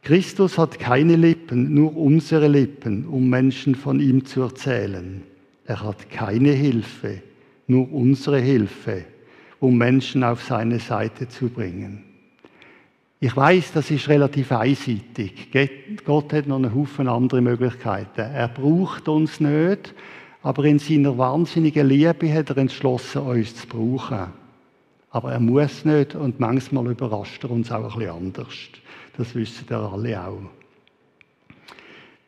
Christus 0.03 0.59
hat 0.59 0.79
keine 0.79 1.17
Lippen, 1.17 1.75
nur 1.75 1.97
unsere 1.97 2.47
Lippen, 2.47 3.05
um 3.07 3.29
Menschen 3.29 3.75
von 3.75 3.99
ihm 3.99 4.25
zu 4.25 4.43
erzählen. 4.43 5.23
Er 5.67 5.83
hat 5.83 6.09
keine 6.09 6.53
Hilfe, 6.53 7.21
nur 7.67 7.93
unsere 7.93 8.39
Hilfe, 8.39 9.07
um 9.59 9.77
Menschen 9.77 10.23
auf 10.23 10.45
seine 10.45 10.79
Seite 10.79 11.29
zu 11.29 11.49
bringen. 11.49 12.05
Ich 13.19 13.35
weiß, 13.35 13.73
das 13.73 13.91
ist 13.91 14.09
relativ 14.09 14.53
einseitig. 14.53 15.49
Gott 16.05 16.33
hat 16.33 16.47
noch 16.47 16.57
einen 16.57 16.75
Haufen 16.75 17.09
andere 17.09 17.41
Möglichkeiten. 17.41 18.21
Er 18.21 18.49
braucht 18.49 19.09
uns 19.09 19.41
nicht, 19.41 19.95
aber 20.45 20.67
in 20.67 20.79
seiner 20.79 21.17
wahnsinnigen 21.17 21.89
Liebe 21.89 22.31
hat 22.33 22.51
er 22.51 22.59
entschlossen, 22.59 23.23
uns 23.23 23.57
zu 23.57 23.67
brauchen. 23.67 24.27
Aber 25.09 25.33
er 25.33 25.41
muss 25.41 25.87
nicht 25.87 26.15
und 26.15 26.39
manchmal 26.39 26.87
überrascht 26.89 27.43
er 27.45 27.51
uns 27.51 27.73
auch 27.73 27.97
ein 27.97 28.11
anders. 28.11 28.55
Das 29.17 29.35
wissen 29.35 29.65
ihr 29.71 29.79
alle 29.79 30.23
auch. 30.23 30.43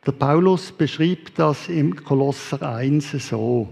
Der 0.03 0.13
Paulus 0.13 0.71
beschreibt 0.71 1.37
das 1.37 1.69
im 1.69 1.95
Kolosser 1.95 2.67
1 2.67 3.11
so. 3.11 3.71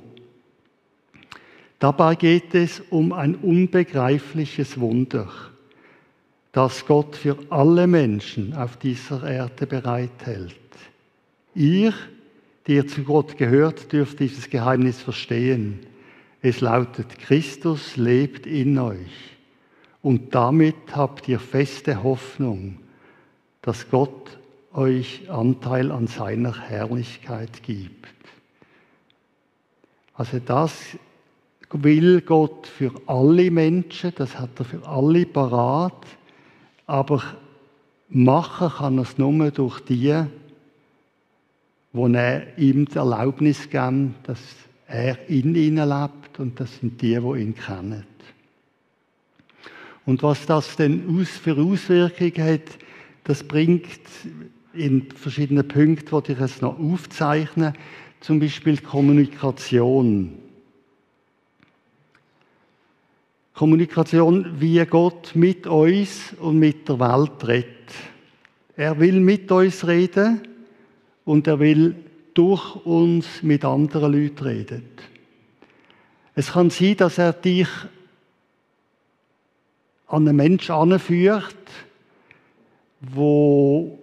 Dabei 1.80 2.14
geht 2.14 2.54
es 2.54 2.84
um 2.92 3.14
ein 3.14 3.34
unbegreifliches 3.36 4.80
Wunder, 4.80 5.28
das 6.52 6.86
Gott 6.86 7.16
für 7.16 7.38
alle 7.50 7.88
Menschen 7.88 8.54
auf 8.54 8.78
dieser 8.78 9.28
Erde 9.28 9.66
bereithält. 9.66 10.56
Ihr, 11.56 11.94
die 12.68 12.76
ihr 12.76 12.88
zu 12.88 13.04
Gott 13.04 13.38
gehört, 13.38 13.92
dürft 13.92 14.20
dieses 14.20 14.50
Geheimnis 14.50 15.02
verstehen. 15.02 15.80
Es 16.42 16.62
lautet, 16.62 17.18
Christus 17.20 17.98
lebt 17.98 18.46
in 18.46 18.78
euch. 18.80 19.38
Und 20.02 20.36
damit 20.36 20.76
habt 20.96 21.28
ihr 21.28 21.40
feste 21.40 22.04
Hoffnung 22.04 22.80
dass 23.66 23.90
Gott 23.90 24.38
euch 24.74 25.28
Anteil 25.30 25.92
an 25.92 26.06
seiner 26.06 26.56
Herrlichkeit 26.56 27.64
gibt. 27.64 28.14
Also 30.14 30.40
das 30.40 30.72
will 31.72 32.22
Gott 32.22 32.68
für 32.68 32.92
alle 33.08 33.50
Menschen, 33.50 34.14
das 34.16 34.40
hat 34.40 34.52
er 34.60 34.66
für 34.66 34.88
alle 34.88 35.26
parat, 35.26 36.06
aber 36.86 37.24
machen 38.08 38.70
kann 38.70 39.00
er 39.00 39.02
es 39.02 39.18
nur 39.18 39.50
durch 39.50 39.80
die, 39.82 40.26
wo 41.96 42.08
er 42.10 42.58
ihm 42.58 42.86
die 42.86 42.98
Erlaubnis 42.98 43.70
geben, 43.70 44.16
dass 44.24 44.40
er 44.86 45.30
in 45.30 45.56
ihnen 45.56 45.88
lebt 45.88 46.40
und 46.40 46.60
das 46.60 46.80
sind 46.80 47.02
die, 47.02 47.22
wo 47.24 47.36
ihn 47.36 47.56
kennen. 47.56 48.04
Und 50.06 50.22
was 50.22 50.46
das 50.46 50.76
denn 50.76 51.26
für 51.26 51.58
Auswirkungen 51.58 52.44
hat, 52.44 52.78
das 53.24 53.44
bringt 53.44 53.88
in 54.74 55.10
verschiedenen 55.10 55.66
Punkten, 55.66 56.22
die 56.24 56.32
ich 56.34 56.40
jetzt 56.40 56.62
noch 56.62 56.78
aufzeichne, 56.78 57.72
zum 58.20 58.42
Beispiel 58.42 58.78
Kommunikation. 58.80 60.34
Kommunikation, 63.54 64.60
wie 64.60 64.86
Gott 64.86 65.32
mit 65.34 65.66
uns 65.66 66.34
und 66.42 66.60
mit 66.60 66.90
der 66.90 67.00
Welt 67.00 67.48
redet. 67.48 67.94
Er 68.76 69.00
will 69.00 69.22
mit 69.22 69.50
uns 69.50 69.88
reden 69.88 70.42
und 71.26 71.48
er 71.48 71.60
will 71.60 71.96
durch 72.34 72.76
uns 72.86 73.42
mit 73.42 73.66
anderen 73.66 74.14
Leuten 74.14 74.44
reden. 74.44 74.84
Es 76.36 76.52
kann 76.52 76.70
sein, 76.70 76.98
dass 76.98 77.18
er 77.18 77.34
dich 77.34 77.68
an 80.08 80.28
einen 80.28 80.36
Menschen 80.36 80.76
anführt, 80.76 81.56
wo 83.02 83.98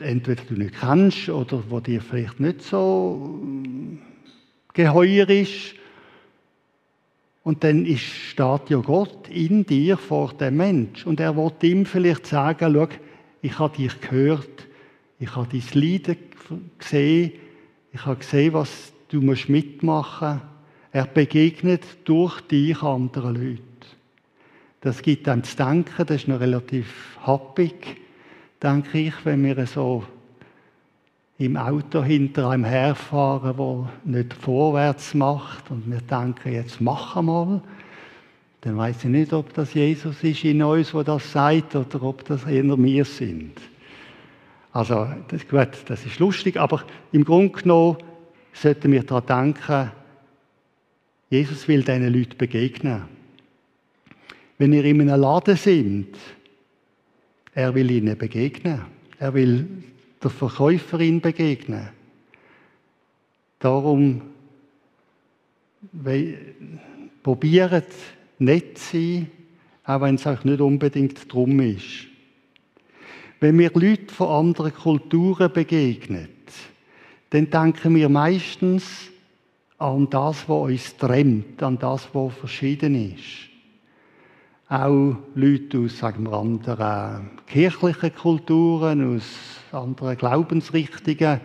entweder 0.00 0.42
du 0.44 0.54
nicht 0.54 0.80
kennst 0.80 1.28
oder 1.28 1.62
wo 1.68 1.80
dir 1.80 2.00
vielleicht 2.00 2.40
nicht 2.40 2.62
so 2.62 3.38
mm, 3.42 3.98
geheuer 4.72 5.28
ist. 5.28 5.74
Und 7.42 7.64
dann 7.64 7.86
steht 7.96 8.70
ja 8.70 8.78
Gott 8.78 9.28
in 9.28 9.64
dir 9.64 9.96
vor 9.96 10.32
dem 10.34 10.56
Mensch. 10.56 11.06
Und 11.06 11.20
er 11.20 11.36
wird 11.36 11.62
ihm 11.62 11.86
vielleicht 11.86 12.26
sagen, 12.26 12.74
schau, 12.74 12.88
ich 13.42 13.58
habe 13.58 13.76
dich 13.76 14.00
gehört, 14.00 14.66
ich 15.18 15.34
habe 15.34 15.48
dein 15.50 15.80
Leiden 15.80 16.16
gesehen, 16.78 17.32
ich 17.92 18.06
habe 18.06 18.16
gesehen, 18.16 18.52
was 18.52 18.92
du 19.08 19.20
mitmachen 19.20 20.28
musst. 20.28 20.44
Er 20.92 21.06
begegnet 21.06 21.84
durch 22.04 22.40
dich 22.42 22.82
anderen 22.82 23.34
Leuten. 23.34 23.62
Das 24.80 25.02
gibt 25.02 25.28
einem 25.28 25.44
zu 25.44 25.56
denken, 25.56 26.06
das 26.06 26.22
ist 26.22 26.28
noch 26.28 26.40
relativ 26.40 27.18
happig 27.24 28.00
denke 28.62 28.98
ich, 28.98 29.14
wenn 29.24 29.44
wir 29.44 29.66
so 29.66 30.04
im 31.38 31.56
Auto 31.56 32.02
hinter 32.02 32.50
einem 32.50 32.64
herfahren, 32.64 33.56
wo 33.56 33.88
nicht 34.04 34.34
vorwärts 34.34 35.14
macht 35.14 35.70
und 35.70 35.90
wir 35.90 36.00
denken, 36.00 36.52
jetzt 36.52 36.80
machen 36.80 37.26
mal, 37.26 37.62
dann 38.60 38.76
weiß 38.76 39.04
ich 39.04 39.10
nicht, 39.10 39.32
ob 39.32 39.54
das 39.54 39.72
Jesus 39.72 40.22
ist 40.22 40.44
in 40.44 40.62
uns, 40.62 40.92
wo 40.92 41.02
das 41.02 41.32
sagt, 41.32 41.74
oder 41.74 42.02
ob 42.02 42.26
das 42.26 42.44
eher 42.44 42.64
wir 42.64 43.04
sind. 43.06 43.58
Also, 44.72 45.08
das, 45.28 45.48
gut, 45.48 45.70
das 45.86 46.06
ist 46.06 46.18
lustig, 46.18 46.56
aber 46.56 46.84
im 47.12 47.24
Grunde 47.24 47.60
genommen 47.60 47.96
sollten 48.52 48.92
wir 48.92 49.02
daran 49.02 49.54
denken, 49.54 49.90
Jesus 51.28 51.66
will 51.68 51.82
diesen 51.82 52.12
Leuten 52.12 52.36
begegnen. 52.36 53.04
Wenn 54.58 54.72
ihr 54.72 54.84
in 54.84 55.00
einem 55.00 55.20
Laden 55.20 55.56
sind, 55.56 56.16
er 57.54 57.74
will 57.74 57.90
ihnen 57.90 58.18
begegnen. 58.18 58.82
Er 59.18 59.34
will 59.34 59.66
der 60.22 60.30
Verkäuferin 60.30 61.20
begegnen. 61.20 61.88
Darum 63.58 64.22
probiert 67.22 67.92
nett 68.38 68.78
zu 68.78 68.96
sein, 68.96 69.30
auch 69.84 70.00
wenn 70.02 70.16
es 70.16 70.26
euch 70.26 70.44
nicht 70.44 70.60
unbedingt 70.60 71.32
drum 71.32 71.60
ist. 71.60 72.09
Wenn 73.40 73.58
wir 73.58 73.70
Leute 73.72 74.12
von 74.12 74.28
anderen 74.28 74.74
Kulturen 74.74 75.50
begegnen, 75.50 76.28
dann 77.30 77.48
denken 77.48 77.94
wir 77.94 78.10
meistens 78.10 79.08
an 79.78 80.10
das, 80.10 80.46
was 80.46 80.70
uns 80.70 80.96
trennt, 80.98 81.62
an 81.62 81.78
das, 81.78 82.08
was 82.12 82.34
verschieden 82.34 83.14
ist. 83.14 83.48
Auch 84.68 85.16
Leute 85.34 85.78
aus 85.78 85.98
sagen 85.98 86.24
wir, 86.24 86.34
anderen 86.34 87.30
kirchlichen 87.46 88.14
Kulturen, 88.14 89.16
aus 89.16 89.24
anderen 89.72 90.18
Glaubensrichtungen, 90.18 91.40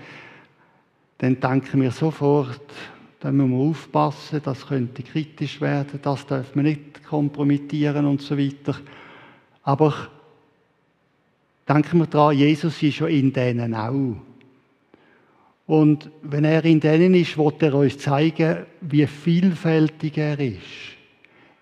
dann 1.20 1.40
denken 1.40 1.82
wir 1.82 1.92
sofort, 1.92 2.62
da 3.22 3.32
müssen 3.32 3.52
wir 3.52 3.70
aufpassen, 3.70 4.42
das 4.44 4.68
könnte 4.68 5.02
kritisch 5.02 5.62
werden, 5.62 6.02
das 6.02 6.28
darf 6.28 6.56
man 6.56 6.66
nicht 6.66 7.06
kompromittieren 7.06 8.06
und 8.06 8.22
so 8.22 8.38
weiter. 8.38 8.75
Aber 9.64 10.10
denken 11.67 12.00
wir 12.00 12.07
daran, 12.07 12.38
Jesus 12.38 12.81
ist 12.81 13.00
ja 13.00 13.07
in 13.07 13.34
denen 13.34 13.74
auch. 13.74 14.15
Und 15.67 16.12
wenn 16.22 16.45
er 16.45 16.63
in 16.65 16.79
denen 16.79 17.15
ist, 17.15 17.38
wird 17.38 17.63
er 17.63 17.74
uns 17.74 17.98
zeigen, 17.98 18.65
wie 18.81 19.07
vielfältig 19.07 20.17
er 20.17 20.39
ist. 20.39 20.62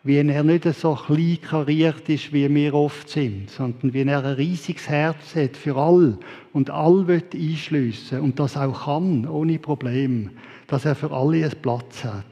Wie 0.06 0.18
er 0.18 0.44
nicht 0.44 0.66
so 0.74 0.96
klein 0.96 1.40
kariert 1.42 2.10
ist, 2.10 2.34
wie 2.34 2.54
wir 2.54 2.74
oft 2.74 3.08
sind, 3.08 3.50
sondern 3.50 3.94
wie 3.94 4.02
er 4.02 4.26
ein 4.26 4.34
riesiges 4.34 4.90
Herz 4.90 5.34
hat 5.36 5.56
für 5.56 5.78
all 5.78 6.18
und 6.52 6.70
all 6.70 7.08
wird 7.08 7.34
einschliessen 7.34 8.20
und 8.20 8.38
das 8.38 8.58
auch 8.58 8.84
kann, 8.84 9.26
ohne 9.26 9.60
Problem, 9.60 10.32
dass 10.68 10.84
er 10.84 10.96
für 10.96 11.12
alle 11.12 11.46
einen 11.46 11.62
Platz 11.62 12.04
hat. 12.04 12.26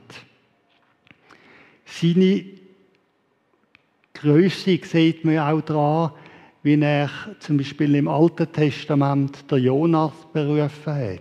Seine 1.85 2.43
Größe 4.15 4.79
sieht 4.83 5.23
man 5.23 5.39
auch 5.39 5.61
daran, 5.61 6.11
wie 6.63 6.79
er 6.79 7.09
zum 7.39 7.57
Beispiel 7.57 7.95
im 7.95 8.07
Alten 8.07 8.51
Testament 8.51 9.49
der 9.49 9.57
Jonas 9.57 10.11
berufen 10.31 10.93
hat. 10.93 11.19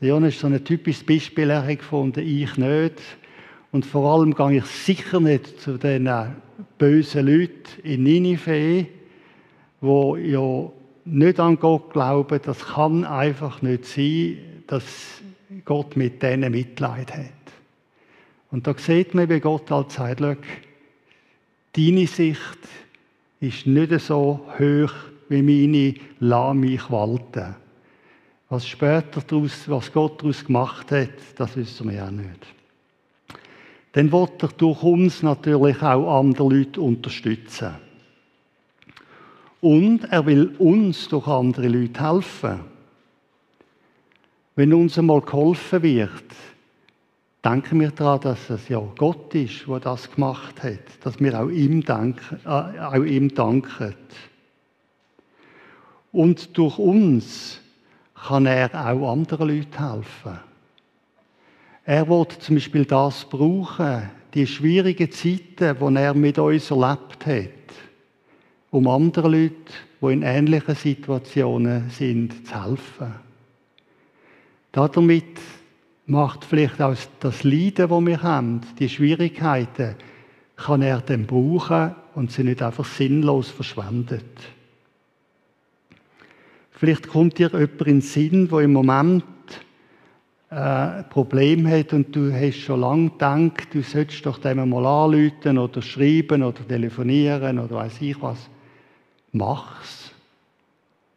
Der 0.00 0.08
Jonas 0.08 0.34
ist 0.34 0.40
so 0.40 0.48
ein 0.48 0.64
typisches 0.64 1.04
Beispiel, 1.04 1.50
er 1.50 1.66
hat 1.66 1.78
gefunden, 1.78 2.26
ich 2.26 2.56
nicht. 2.56 3.00
Und 3.72 3.86
vor 3.86 4.12
allem 4.12 4.34
gehe 4.34 4.58
ich 4.58 4.66
sicher 4.66 5.20
nicht 5.20 5.60
zu 5.60 5.78
den 5.78 6.10
bösen 6.78 7.26
Leuten 7.26 7.80
in 7.82 8.02
Ninive, 8.02 8.86
wo 9.80 10.16
ja 10.16 10.70
nicht 11.04 11.40
an 11.40 11.58
Gott 11.58 11.92
glauben. 11.92 12.40
Das 12.42 12.64
kann 12.66 13.04
einfach 13.04 13.62
nicht 13.62 13.86
sein, 13.86 14.38
dass 14.66 15.22
Gott 15.64 15.96
mit 15.96 16.22
denen 16.22 16.52
Mitleid 16.52 17.12
hat. 17.16 17.30
Und 18.50 18.66
da 18.66 18.74
sieht 18.76 19.14
man, 19.14 19.28
wie 19.28 19.40
Gott 19.40 19.70
halt 19.70 19.90
sagt, 19.90 20.20
deine 20.20 22.06
Sicht 22.06 22.58
ist 23.44 23.66
nicht 23.66 24.00
so 24.00 24.40
hoch 24.58 24.92
wie 25.28 25.42
meine, 25.42 25.94
lass 26.20 26.54
mich 26.54 26.90
walten. 26.90 27.56
Was 28.48 28.66
später 28.66 29.20
daraus, 29.26 29.68
was 29.68 29.92
Gott 29.92 30.20
daraus 30.20 30.44
gemacht 30.44 30.90
hat, 30.90 31.10
das 31.36 31.56
wissen 31.56 31.88
wir 31.88 31.96
ja 31.96 32.10
nicht. 32.10 32.46
Dann 33.92 34.10
wird 34.10 34.42
er 34.42 34.48
durch 34.48 34.82
uns 34.82 35.22
natürlich 35.22 35.80
auch 35.82 36.20
andere 36.20 36.48
Leute 36.48 36.80
unterstützen. 36.80 37.74
Und 39.60 40.04
er 40.04 40.26
will 40.26 40.54
uns 40.58 41.08
durch 41.08 41.26
andere 41.26 41.68
Leute 41.68 42.02
helfen. 42.02 42.60
Wenn 44.56 44.74
uns 44.74 44.98
einmal 44.98 45.20
geholfen 45.20 45.82
wird, 45.82 46.34
denken 47.44 47.80
wir 47.80 47.90
daran, 47.90 48.20
dass 48.20 48.50
es 48.50 48.68
ja 48.68 48.80
Gott 48.96 49.34
ist, 49.34 49.66
der 49.66 49.80
das 49.80 50.10
gemacht 50.10 50.62
hat, 50.62 50.80
dass 51.02 51.20
wir 51.20 51.38
auch 51.38 51.50
ihm, 51.50 51.84
danken, 51.84 52.40
äh, 52.44 52.48
auch 52.48 53.04
ihm 53.04 53.34
danken. 53.34 53.94
Und 56.12 56.56
durch 56.56 56.78
uns 56.78 57.60
kann 58.14 58.46
er 58.46 58.70
auch 58.74 59.12
anderen 59.12 59.48
Leuten 59.48 59.78
helfen. 59.78 60.38
Er 61.84 62.08
wird 62.08 62.32
zum 62.32 62.56
Beispiel 62.56 62.86
das 62.86 63.26
brauchen, 63.26 64.10
die 64.32 64.46
schwierigen 64.46 65.10
Zeiten, 65.10 65.76
die 65.78 65.96
er 66.00 66.14
mit 66.14 66.38
uns 66.38 66.70
erlebt 66.70 67.26
hat, 67.26 67.74
um 68.70 68.88
anderen 68.88 69.32
Leuten, 69.32 69.56
die 70.00 70.12
in 70.12 70.22
ähnlichen 70.22 70.74
Situationen 70.74 71.90
sind, 71.90 72.46
zu 72.46 72.64
helfen. 72.64 73.14
Damit 74.72 75.38
macht 76.06 76.44
vielleicht 76.44 76.80
auch 76.82 76.94
das 77.20 77.44
Leiden, 77.44 77.88
das 77.88 78.06
wir 78.06 78.22
haben, 78.22 78.60
die 78.78 78.88
Schwierigkeiten, 78.88 79.94
kann 80.56 80.82
er 80.82 81.00
dann 81.00 81.26
brauchen 81.26 81.94
und 82.14 82.30
sie 82.30 82.44
nicht 82.44 82.62
einfach 82.62 82.84
sinnlos 82.84 83.50
verschwendet. 83.50 84.24
Vielleicht 86.70 87.08
kommt 87.08 87.38
dir 87.38 87.50
jemand 87.52 87.80
in 87.80 87.86
den 87.86 88.00
Sinn, 88.00 88.48
der 88.48 88.58
im 88.60 88.72
Moment 88.72 89.24
äh, 90.50 90.54
ein 90.54 91.08
Problem 91.08 91.66
hat 91.66 91.92
und 91.92 92.14
du 92.14 92.32
hast 92.32 92.58
schon 92.58 92.80
lange 92.80 93.10
gedacht, 93.10 93.72
du 93.72 93.82
solltest 93.82 94.26
doch 94.26 94.38
dem 94.38 94.68
mal 94.68 94.86
anrufen 94.86 95.58
oder 95.58 95.82
schreiben 95.82 96.42
oder 96.42 96.66
telefonieren 96.66 97.58
oder 97.58 97.76
weiß 97.76 98.00
ich 98.00 98.20
was. 98.20 98.50
Mach's. 99.32 100.03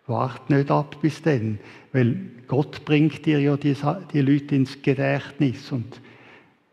Wart 0.08 0.50
nicht 0.50 0.72
ab 0.72 0.98
bis 1.02 1.22
dann, 1.22 1.60
weil 1.92 2.18
Gott 2.48 2.86
bringt 2.86 3.26
dir 3.26 3.40
ja 3.40 3.58
die, 3.58 3.76
die 4.14 4.22
Leute 4.22 4.56
ins 4.56 4.82
Gedächtnis 4.82 5.72
und 5.72 6.02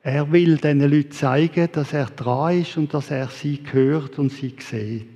er 0.03 0.31
will 0.31 0.57
diesen 0.57 0.81
Leuten 0.81 1.11
zeigen, 1.11 1.69
dass 1.73 1.93
er 1.93 2.07
dran 2.07 2.61
ist 2.61 2.77
und 2.77 2.95
dass 2.95 3.11
er 3.11 3.29
sie 3.29 3.61
hört 3.73 4.19
und 4.19 4.31
sie 4.31 4.55
sieht 4.59 5.09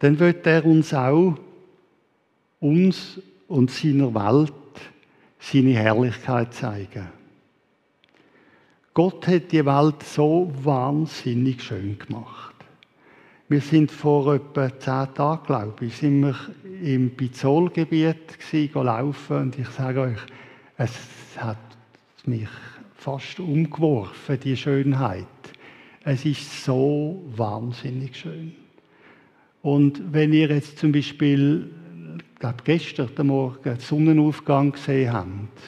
dann 0.00 0.18
wird 0.18 0.46
er 0.46 0.64
uns 0.64 0.92
auch, 0.92 1.36
uns 2.58 3.20
und 3.48 3.70
seiner 3.70 4.12
Welt, 4.14 4.52
seine 5.38 5.74
Herrlichkeit 5.74 6.52
zeigen. 6.54 7.08
Gott 8.92 9.26
hat 9.26 9.52
die 9.52 9.64
Welt 9.64 10.02
so 10.02 10.52
wahnsinnig 10.62 11.62
schön 11.62 11.98
gemacht. 11.98 12.49
Wir 13.50 13.60
sind 13.60 13.90
vor 13.90 14.32
etwa 14.32 14.70
zehn 14.78 15.12
Tagen, 15.12 15.44
glaube 15.44 15.84
ich, 15.84 15.96
sind 15.96 16.20
wir 16.20 16.36
im 16.84 17.10
Bizolgebiet 17.10 18.38
laufen 18.74 19.36
und 19.36 19.58
ich 19.58 19.66
sage 19.70 20.02
euch, 20.02 20.18
es 20.76 20.92
hat 21.36 21.58
mich 22.26 22.46
fast 22.94 23.40
umgeworfen, 23.40 24.38
die 24.38 24.56
Schönheit. 24.56 25.26
Es 26.04 26.24
ist 26.24 26.62
so 26.62 27.24
wahnsinnig 27.34 28.16
schön. 28.18 28.54
Und 29.62 30.00
wenn 30.12 30.32
ihr 30.32 30.50
jetzt 30.50 30.78
zum 30.78 30.92
Beispiel, 30.92 31.72
ich 32.18 32.38
glaube 32.38 32.58
gestern 32.62 33.26
Morgen, 33.26 33.64
den 33.64 33.80
Sonnenaufgang 33.80 34.70
gesehen 34.70 35.12
habt, 35.12 35.60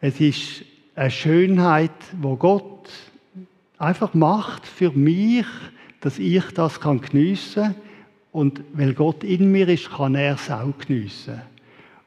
es 0.00 0.20
ist 0.20 0.64
eine 0.96 1.12
Schönheit, 1.12 1.92
wo 2.20 2.34
Gott 2.34 2.90
einfach 3.78 4.12
macht 4.12 4.66
für 4.66 4.90
mich, 4.90 5.46
dass 6.04 6.18
ich 6.18 6.44
das 6.52 6.80
kann 6.80 7.00
geniessen 7.00 7.74
und 8.30 8.60
weil 8.74 8.92
Gott 8.92 9.24
in 9.24 9.50
mir 9.50 9.66
ist, 9.70 9.90
kann 9.90 10.14
er 10.14 10.34
es 10.34 10.50
auch 10.50 10.76
geniessen. 10.86 11.40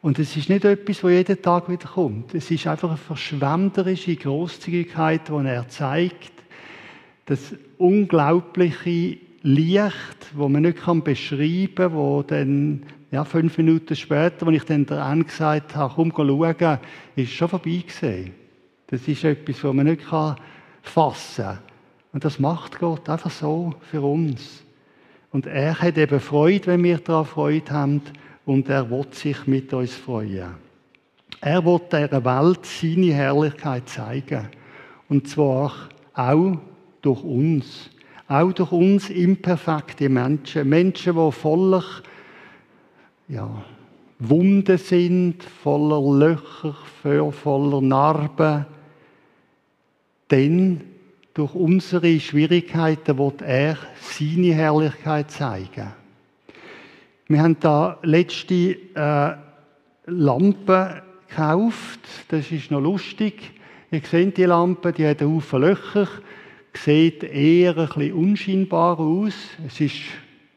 Und 0.04 0.20
es 0.20 0.38
ist 0.38 0.50
nicht 0.50 0.66
etwas, 0.66 1.04
wo 1.04 1.10
jeden 1.10 1.42
Tag 1.42 1.68
wieder 1.68 1.88
kommt. 1.88 2.36
Es 2.36 2.52
ist 2.52 2.68
einfach 2.68 2.90
eine 2.90 2.98
verschwenderische 2.98 4.16
Großzügigkeit, 4.16 5.22
die 5.30 5.48
er 5.48 5.68
zeigt, 5.68 6.32
das 7.26 7.56
unglaubliche 7.80 9.18
Licht, 9.42 10.28
wo 10.36 10.48
man 10.48 10.62
nicht 10.62 10.78
beschreiben 11.04 11.74
kann, 11.76 11.94
wo 11.94 12.22
dann 12.22 12.84
ja, 13.10 13.26
fünf 13.26 13.58
Minuten 13.58 13.96
später, 13.96 14.46
als 14.46 14.58
ich 14.58 14.64
dann 14.66 14.86
der 14.86 15.16
gesagt 15.24 15.76
habe, 15.76 15.94
komm 15.96 16.14
schauen, 16.16 16.80
ist 17.16 17.32
schon 17.32 17.50
vorbei 17.50 17.84
gewesen. 17.88 18.32
Das 18.86 19.08
ist 19.08 19.24
etwas, 19.24 19.64
was 19.64 19.74
man 19.74 19.88
nicht 19.88 20.04
fassen 20.84 21.46
kann. 21.46 21.60
Und 22.18 22.26
das 22.26 22.40
macht 22.40 22.80
Gott 22.80 23.08
einfach 23.10 23.30
so 23.30 23.76
für 23.92 24.02
uns. 24.02 24.64
Und 25.32 25.46
er 25.46 25.80
hat 25.80 26.00
eben 26.00 26.20
Freude, 26.20 26.66
wenn 26.66 26.84
wir 26.84 26.98
daran 26.98 27.28
Freude 27.28 27.72
haben, 27.72 28.02
und 28.44 28.68
er 28.70 28.90
wird 28.90 29.14
sich 29.14 29.46
mit 29.46 29.72
uns 29.72 29.94
freuen. 29.94 30.56
Er 31.42 31.64
wird 31.64 31.94
dieser 31.94 32.26
Welt 32.26 32.66
seine 32.66 33.14
Herrlichkeit 33.14 33.88
zeigen. 33.88 34.48
Und 35.08 35.28
zwar 35.28 35.72
auch 36.16 36.58
durch 37.04 37.24
uns. 37.24 37.92
Auch 38.28 38.52
durch 38.52 38.72
uns 38.72 39.12
imperfekte 39.12 40.10
Menschen. 40.10 40.68
Menschen, 40.68 41.14
die 41.14 41.32
voller 41.32 41.84
ja, 43.28 43.48
Wunden 44.18 44.80
sind, 44.80 45.44
voller 45.44 46.18
Löcher, 46.18 46.74
voller 47.32 47.82
Narben. 47.82 48.66
Denn 50.32 50.87
durch 51.38 51.54
unsere 51.54 52.20
Schwierigkeiten 52.20 53.18
wird 53.20 53.44
er 53.44 53.78
seine 54.02 54.56
Herrlichkeit 54.56 55.30
zeigen. 55.30 55.94
Wir 57.28 57.42
haben 57.44 57.60
da 57.60 58.00
letzte 58.02 58.76
äh, 58.96 59.36
Lampe 60.08 61.04
gekauft. 61.30 62.00
Das 62.30 62.52
ist 62.52 62.72
noch 62.72 62.82
lustig. 62.82 63.52
Ihr 63.92 64.02
seht 64.02 64.38
die 64.38 64.46
Lampe, 64.46 64.92
die 64.92 65.06
hat 65.06 65.22
einen 65.22 65.44
Löcher 65.52 66.08
sieht 66.74 67.24
eher 67.24 67.78
ein 67.78 67.88
bisschen 67.88 68.14
unscheinbar 68.14 69.00
aus. 69.00 69.34
Es 69.66 69.80
ist 69.80 70.02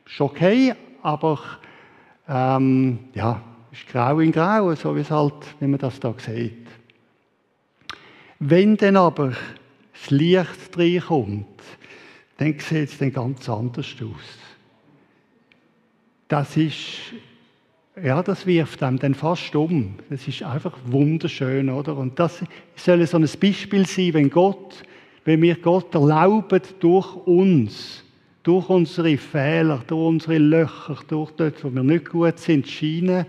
ist 0.06 0.20
okay, 0.20 0.74
aber 1.02 1.38
ähm, 2.28 2.98
ja, 3.14 3.40
ist 3.70 3.86
grau 3.88 4.18
in 4.20 4.32
grau, 4.32 4.74
so 4.74 4.96
wie 4.96 5.00
es 5.00 5.10
halt, 5.10 5.34
wie 5.60 5.66
man 5.66 5.78
das 5.78 6.00
da 6.00 6.14
sieht. 6.18 6.66
Wenn 8.38 8.76
dann 8.76 8.96
aber 8.96 9.32
das 10.00 10.10
Licht 10.10 10.76
reinkommt, 10.78 11.46
dann 12.38 12.58
sieht 12.58 12.90
es 12.90 12.98
dann 12.98 13.12
ganz 13.12 13.48
anders 13.48 13.94
aus. 14.00 14.38
Das 16.28 16.56
ist, 16.56 17.12
ja, 18.02 18.22
das 18.22 18.46
wirft 18.46 18.82
einem 18.82 18.98
dann 18.98 19.14
fast 19.14 19.54
um. 19.54 19.96
Das 20.08 20.26
ist 20.26 20.42
einfach 20.42 20.76
wunderschön, 20.86 21.68
oder? 21.68 21.96
Und 21.96 22.18
das 22.18 22.42
soll 22.76 23.06
so 23.06 23.18
ein 23.18 23.28
Beispiel 23.40 23.86
sein, 23.86 24.14
wenn 24.14 24.30
Gott, 24.30 24.82
wenn 25.24 25.42
wir 25.42 25.56
Gott 25.56 25.94
erlauben, 25.94 26.62
durch 26.78 27.14
uns, 27.26 28.04
durch 28.42 28.68
unsere 28.70 29.18
Fehler, 29.18 29.82
durch 29.86 30.08
unsere 30.08 30.38
Löcher, 30.38 30.98
durch 31.08 31.32
dort, 31.32 31.62
wo 31.62 31.74
wir 31.74 31.82
nicht 31.82 32.08
gut 32.08 32.38
sind, 32.38 32.66
scheinen, 32.66 33.26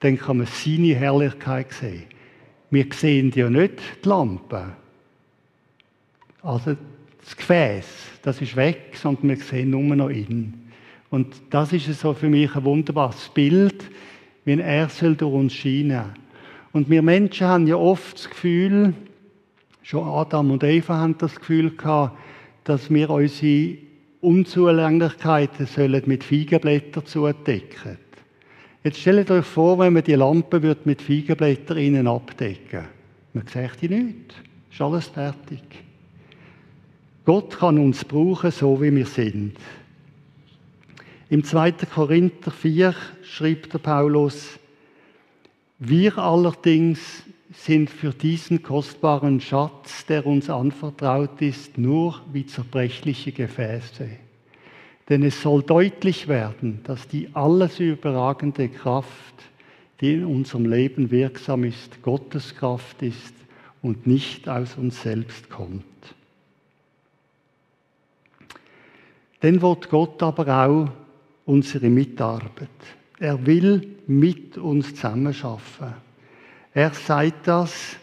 dann 0.00 0.16
kann 0.16 0.38
man 0.38 0.46
seine 0.46 0.94
Herrlichkeit 0.94 1.72
sehen. 1.72 2.04
Wir 2.70 2.86
sehen 2.92 3.30
ja 3.34 3.50
nicht 3.50 3.74
die 4.02 4.08
Lampe. 4.08 4.76
Also 6.42 6.76
das 7.20 7.36
Gefäß, 7.36 7.86
das 8.22 8.40
ist 8.40 8.56
weg, 8.56 8.94
sondern 8.94 9.28
wir 9.28 9.36
sehen 9.36 9.70
nur 9.70 9.94
noch 9.94 10.10
ihn. 10.10 10.70
Und 11.10 11.34
das 11.50 11.72
ist 11.72 12.00
so 12.00 12.14
für 12.14 12.28
mich 12.28 12.54
ein 12.56 12.64
wunderbares 12.64 13.28
Bild, 13.28 13.84
wie 14.44 14.58
er 14.58 14.88
soll 14.88 15.14
durch 15.14 15.32
uns 15.32 15.54
scheinen. 15.54 16.04
Und 16.72 16.90
wir 16.90 17.02
Menschen 17.02 17.46
haben 17.46 17.66
ja 17.66 17.76
oft 17.76 18.16
das 18.16 18.30
Gefühl, 18.30 18.94
schon 19.82 20.08
Adam 20.08 20.50
und 20.50 20.64
Eva 20.64 20.96
haben 20.96 21.16
das 21.18 21.36
Gefühl 21.36 21.76
gehabt, 21.76 22.18
dass 22.64 22.90
wir 22.90 23.10
unsere 23.10 23.76
Unzulänglichkeiten 24.20 25.66
sollen 25.66 26.02
mit 26.06 26.24
Feigenblättern 26.24 27.04
zudecken. 27.04 27.98
Jetzt 28.82 28.98
stellt 28.98 29.30
euch 29.30 29.44
vor, 29.44 29.78
wenn 29.78 29.92
man 29.92 30.02
die 30.02 30.14
Lampe 30.14 30.76
mit 30.84 31.02
Feigenblättern 31.02 31.76
innen 31.76 32.08
abdecken 32.08 32.86
Man 33.32 33.46
sieht 33.46 33.80
die 33.80 33.88
nicht. 33.88 34.34
Ist 34.70 34.80
alles 34.80 35.06
fertig. 35.08 35.62
Gott 37.24 37.58
kann 37.58 37.78
uns 37.78 38.04
brauchen, 38.04 38.50
so 38.50 38.82
wie 38.82 38.94
wir 38.94 39.06
sind. 39.06 39.56
Im 41.28 41.44
2. 41.44 41.72
Korinther 41.94 42.50
4 42.50 42.94
schreibt 43.22 43.72
der 43.72 43.78
Paulus, 43.78 44.58
wir 45.78 46.18
allerdings 46.18 47.22
sind 47.52 47.90
für 47.90 48.10
diesen 48.10 48.62
kostbaren 48.62 49.40
Schatz, 49.40 50.06
der 50.06 50.26
uns 50.26 50.50
anvertraut 50.50 51.40
ist, 51.40 51.78
nur 51.78 52.20
wie 52.32 52.46
zerbrechliche 52.46 53.32
Gefäße. 53.32 54.08
Denn 55.08 55.22
es 55.22 55.42
soll 55.42 55.62
deutlich 55.62 56.28
werden, 56.28 56.80
dass 56.84 57.08
die 57.08 57.28
alles 57.34 57.80
überragende 57.80 58.68
Kraft, 58.68 59.34
die 60.00 60.14
in 60.14 60.24
unserem 60.24 60.66
Leben 60.66 61.10
wirksam 61.10 61.64
ist, 61.64 62.02
Gottes 62.02 62.54
Kraft 62.54 63.02
ist 63.02 63.34
und 63.80 64.06
nicht 64.06 64.48
aus 64.48 64.76
uns 64.76 65.02
selbst 65.02 65.50
kommt. 65.50 65.84
Dann 69.42 69.60
wird 69.60 69.90
Gott 69.90 70.22
aber 70.22 70.66
auch 70.66 70.88
unsere 71.46 71.88
Mitarbeit. 71.88 72.68
Er 73.18 73.44
will 73.44 73.96
mit 74.06 74.56
uns 74.56 74.94
zusammenschaffen. 74.94 75.94
Er 76.72 76.94
sagt 76.94 77.48
das, 77.48 77.96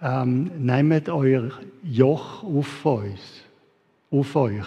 ähm, 0.00 0.50
nehmt 0.58 1.08
euer 1.08 1.50
Joch 1.82 2.44
auf 2.44 2.84
uns, 2.84 3.42
auf 4.12 4.36
euch. 4.36 4.64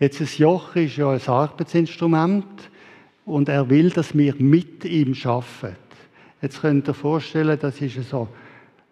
Jetzt 0.00 0.20
ein 0.20 0.28
Joch 0.36 0.74
ist 0.74 0.96
ja 0.96 1.10
ein 1.10 1.20
Arbeitsinstrument 1.28 2.70
und 3.24 3.48
er 3.48 3.70
will, 3.70 3.90
dass 3.90 4.16
wir 4.16 4.34
mit 4.34 4.84
ihm 4.84 5.14
arbeiten. 5.24 5.76
Jetzt 6.40 6.60
könnt 6.60 6.88
ihr 6.88 6.94
vorstellen, 6.94 7.56
das 7.60 7.80
ist 7.80 8.10
so, 8.10 8.26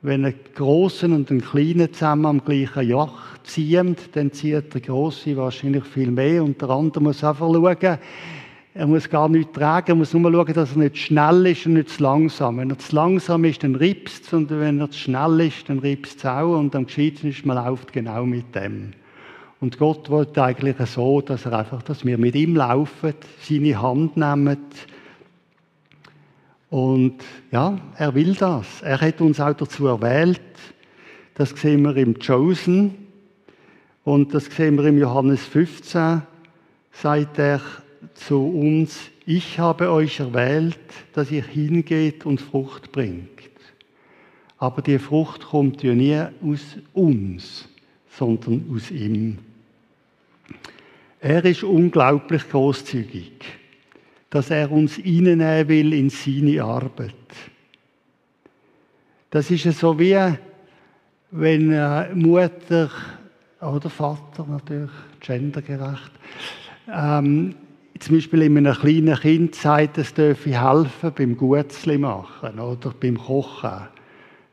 wenn 0.03 0.25
ein 0.25 0.35
Großen 0.55 1.13
und 1.13 1.31
ein 1.31 1.43
Kleiner 1.43 1.93
zusammen 1.93 2.27
am 2.27 2.45
gleichen 2.45 2.89
Joch 2.89 3.19
ziehen, 3.43 3.97
dann 4.13 4.33
zieht 4.33 4.73
der 4.73 4.81
Große 4.81 5.37
wahrscheinlich 5.37 5.85
viel 5.85 6.11
mehr 6.11 6.43
und 6.43 6.61
der 6.61 6.71
andere 6.71 7.03
muss 7.03 7.23
einfach 7.23 7.53
schauen, 7.53 7.99
er 8.73 8.87
muss 8.87 9.11
gar 9.11 9.29
nichts 9.29 9.53
tragen, 9.53 9.89
er 9.89 9.95
muss 9.97 10.15
nur 10.15 10.33
schauen, 10.33 10.55
dass 10.55 10.73
er 10.73 10.79
nicht 10.79 10.97
schnell 10.97 11.47
ist 11.47 11.67
und 11.67 11.75
nicht 11.75 11.91
zu 11.91 12.03
langsam. 12.03 12.59
Wenn 12.59 12.71
er 12.71 12.79
zu 12.79 12.95
langsam 12.95 13.45
ist, 13.45 13.63
dann 13.63 13.75
ripst 13.75 14.27
es 14.27 14.33
und 14.33 14.49
wenn 14.51 14.81
er 14.81 14.91
zu 14.91 14.99
schnell 14.99 15.41
ist, 15.41 15.69
dann 15.69 15.81
ripst 15.81 16.19
es 16.19 16.25
auch 16.25 16.59
und 16.59 16.75
am 16.75 16.87
gescheitsten 16.87 17.31
ist, 17.31 17.45
man 17.45 17.63
läuft 17.63 17.93
genau 17.93 18.25
mit 18.25 18.55
dem. 18.55 18.93
Und 19.61 19.77
Gott 19.77 20.09
wollte 20.09 20.43
eigentlich 20.43 20.77
so, 20.87 21.21
dass 21.21 21.45
er 21.45 21.59
einfach, 21.59 21.83
dass 21.83 22.07
wir 22.07 22.17
mit 22.17 22.35
ihm 22.35 22.57
laufen, 22.57 23.13
seine 23.43 23.83
Hand 23.83 24.17
nehmen. 24.17 24.57
Und 26.71 27.17
ja, 27.51 27.79
er 27.97 28.15
will 28.15 28.35
das. 28.35 28.81
Er 28.83 29.01
hat 29.01 29.21
uns 29.21 29.41
auch 29.41 29.53
dazu 29.53 29.89
erwählt. 29.89 30.41
Das 31.35 31.51
sehen 31.51 31.83
wir 31.83 31.97
im 31.97 32.19
Chosen. 32.19 32.95
Und 34.05 34.33
das 34.33 34.47
sehen 34.47 34.77
wir 34.77 34.85
im 34.85 34.99
Johannes 34.99 35.45
15. 35.45 36.23
Sagt 36.93 37.39
er 37.39 37.61
zu 38.15 38.47
uns, 38.47 39.11
ich 39.27 39.59
habe 39.59 39.91
euch 39.91 40.21
erwählt, 40.21 40.79
dass 41.13 41.31
ihr 41.31 41.45
hingeht 41.45 42.25
und 42.25 42.41
Frucht 42.41 42.93
bringt. 42.93 43.29
Aber 44.59 44.83
die 44.83 44.99
Frucht 44.99 45.47
kommt 45.47 45.83
ja 45.83 45.95
nie 45.95 46.21
aus 46.43 46.77
uns, 46.93 47.69
sondern 48.11 48.65
aus 48.75 48.91
ihm. 48.91 49.39
Er 51.21 51.45
ist 51.45 51.63
unglaublich 51.63 52.49
großzügig, 52.49 53.33
dass 54.31 54.51
er 54.51 54.71
uns 54.71 54.95
hineinnehmen 54.95 55.69
will 55.69 55.93
in 55.93 56.11
seine 56.11 56.63
Arbeit. 56.63 57.15
Das 59.31 59.51
ist 59.51 59.65
so 59.79 59.99
wie, 59.99 60.19
wenn 61.31 61.73
eine 61.73 62.15
Mutter 62.15 62.91
oder 63.61 63.91
Vater 63.91 64.47
natürlich, 64.49 64.91
gendergerecht, 65.21 66.13
ähm, 66.93 67.55
zum 67.99 68.17
Beispiel 68.17 68.43
in 68.43 68.57
einem 68.57 68.75
kleinen 68.75 69.17
Kind 69.17 69.55
sagt, 69.55 69.99
es 69.99 70.15
dürfe 70.15 70.59
helfen 70.59 71.13
beim 71.15 71.37
Gutzli 71.37 71.99
machen 71.99 72.59
oder 72.59 72.95
beim 72.99 73.19
Kochen 73.19 73.89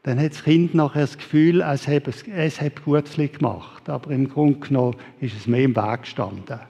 dann 0.08 0.22
hat 0.22 0.32
das 0.32 0.46
Kind 0.46 0.74
nachher 0.74 1.02
das 1.02 1.18
Gefühl, 1.18 1.60
es 1.60 1.86
habe, 1.86 2.14
es 2.34 2.62
habe 2.62 2.72
Gutzli 2.86 3.28
gemacht. 3.28 3.90
Aber 3.90 4.10
im 4.12 4.30
Grunde 4.30 4.58
genommen 4.66 4.96
ist 5.20 5.36
es 5.36 5.48
mehr 5.48 5.64
im 5.64 5.76
Weg 5.76 6.04
gestanden. 6.04 6.62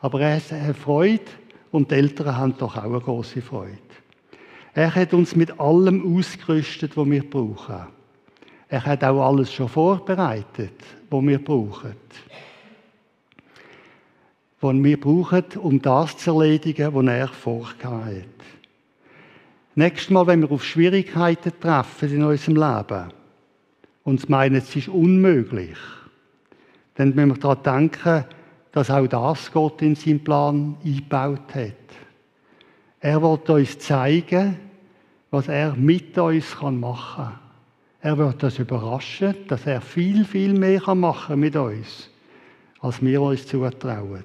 Aber 0.00 0.20
er 0.20 0.34
hat 0.34 0.76
Freude 0.76 1.22
und 1.70 1.90
die 1.90 1.94
Eltern 1.94 2.36
haben 2.36 2.56
doch 2.56 2.76
auch 2.76 2.84
eine 2.84 3.00
große 3.00 3.42
Freude. 3.42 3.78
Er 4.74 4.94
hat 4.94 5.14
uns 5.14 5.34
mit 5.34 5.58
allem 5.58 6.16
ausgerüstet, 6.16 6.96
was 6.96 7.10
wir 7.10 7.28
brauchen. 7.28 7.86
Er 8.68 8.86
hat 8.86 9.02
auch 9.02 9.26
alles 9.26 9.52
schon 9.52 9.68
vorbereitet, 9.68 10.74
was 11.10 11.22
wir 11.22 11.42
brauchen. 11.42 11.94
Was 14.60 14.74
wir 14.74 15.00
brauchen, 15.00 15.44
um 15.56 15.82
das 15.82 16.16
zu 16.18 16.30
erledigen, 16.30 16.94
was 16.94 17.06
er 17.06 17.28
vorgehabt 17.28 17.84
hat. 17.84 18.24
Nächstes 19.74 20.10
Mal, 20.10 20.26
wenn 20.26 20.42
wir 20.42 20.50
auf 20.52 20.64
Schwierigkeiten 20.64 21.52
treffen 21.58 22.12
in 22.12 22.22
unserem 22.22 22.56
Leben 22.56 23.12
und 24.04 24.28
meinen, 24.28 24.56
es 24.56 24.74
ist 24.76 24.88
unmöglich, 24.88 25.78
dann 26.94 27.14
müssen 27.14 27.30
wir 27.30 27.54
daran 27.54 27.90
denken, 27.90 28.24
dass 28.72 28.90
auch 28.90 29.06
das 29.06 29.50
Gott 29.50 29.82
in 29.82 29.94
seinen 29.94 30.22
Plan 30.22 30.76
eingebaut 30.84 31.54
hat. 31.54 31.74
Er 33.00 33.22
wird 33.22 33.50
uns 33.50 33.78
zeigen, 33.78 34.58
was 35.30 35.48
er 35.48 35.74
mit 35.74 36.16
uns 36.18 36.60
machen 36.60 37.14
kann. 37.16 37.38
Er 38.02 38.16
wird 38.16 38.42
uns 38.42 38.58
überraschen, 38.58 39.34
dass 39.48 39.66
er 39.66 39.80
viel, 39.80 40.24
viel 40.24 40.54
mehr 40.54 40.94
machen 40.94 41.28
kann 41.28 41.40
mit 41.40 41.56
uns, 41.56 42.08
als 42.80 43.02
wir 43.02 43.20
uns 43.20 43.46
zutrauen. 43.46 44.24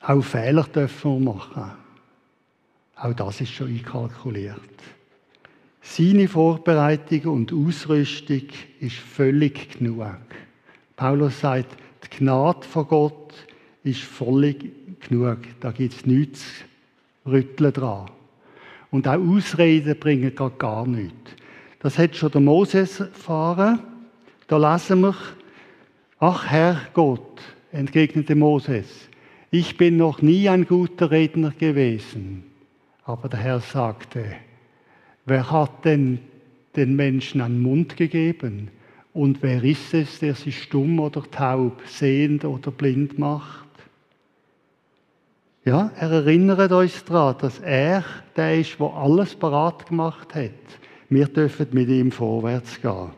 Auch 0.00 0.22
Fehler 0.22 0.64
dürfen 0.64 1.24
wir 1.24 1.34
machen. 1.34 1.72
Auch 2.96 3.14
das 3.14 3.40
ist 3.40 3.52
schon 3.52 3.68
einkalkuliert. 3.68 4.60
Seine 5.82 6.28
Vorbereitung 6.28 7.32
und 7.32 7.52
Ausrüstung 7.52 8.42
ist 8.78 8.96
völlig 8.96 9.78
genug. 9.78 10.18
Paulus 11.00 11.40
sagt, 11.40 11.76
die 12.04 12.18
Gnade 12.18 12.66
von 12.66 12.86
Gott 12.86 13.34
ist 13.82 14.02
völlig 14.02 14.70
genug. 15.08 15.38
Da 15.60 15.72
gibt 15.72 15.94
es 15.94 16.06
nichts 16.06 16.44
rütteln 17.26 17.72
dran. 17.72 18.10
Und 18.90 19.08
auch 19.08 19.18
Ausreden 19.18 19.98
bringen 19.98 20.34
gar, 20.34 20.50
gar 20.50 20.86
nichts. 20.86 21.32
Das 21.78 21.98
hat 21.98 22.16
schon 22.16 22.30
der 22.30 22.40
Moses 22.42 23.00
erfahren. 23.00 23.80
Da 24.46 24.58
lesen 24.58 25.00
wir, 25.00 25.16
ach 26.18 26.46
Herr 26.46 26.80
Gott, 26.92 27.40
entgegnete 27.72 28.34
Moses, 28.34 29.08
ich 29.50 29.76
bin 29.76 29.96
noch 29.96 30.22
nie 30.22 30.48
ein 30.48 30.66
guter 30.66 31.10
Redner 31.10 31.52
gewesen 31.58 32.44
aber 33.10 33.28
der 33.28 33.40
Herr 33.40 33.60
sagte, 33.60 34.24
wer 35.26 35.50
hat 35.50 35.84
denn 35.84 36.20
den 36.76 36.94
Menschen 36.94 37.40
einen 37.40 37.60
Mund 37.60 37.96
gegeben 37.96 38.70
Und 39.12 39.42
wer 39.42 39.62
ist 39.64 39.92
es, 39.92 40.20
der 40.20 40.34
sich 40.34 40.62
stumm 40.62 41.00
oder 41.00 41.22
taub, 41.30 41.80
sehend 41.86 42.44
oder 42.44 42.70
blind 42.70 43.18
macht? 43.18 43.66
Ja, 45.64 45.90
er 45.96 46.10
erinnert 46.10 46.72
uns 46.72 47.04
daran, 47.04 47.36
dass 47.40 47.58
er 47.58 48.04
der 48.36 48.58
ist, 48.60 48.78
der 48.78 48.86
alles 48.94 49.34
parat 49.34 49.86
gemacht 49.86 50.34
hat. 50.34 50.50
Wir 51.08 51.26
dürfen 51.26 51.66
mit 51.72 51.88
ihm 51.88 52.12
vorwärts 52.12 52.80
gehen. 52.80 53.10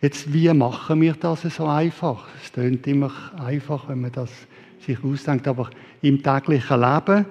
Jetzt, 0.00 0.32
wie 0.32 0.52
machen 0.52 1.00
wir 1.00 1.14
das 1.14 1.42
so 1.42 1.66
einfach? 1.66 2.28
Es 2.42 2.52
klingt 2.52 2.86
immer 2.86 3.10
einfach, 3.38 3.88
wenn 3.88 4.00
man 4.00 4.12
das 4.12 4.30
sich 4.80 5.02
ausdenkt, 5.02 5.48
aber 5.48 5.70
im 6.02 6.22
täglichen 6.22 6.80
Leben, 6.80 7.26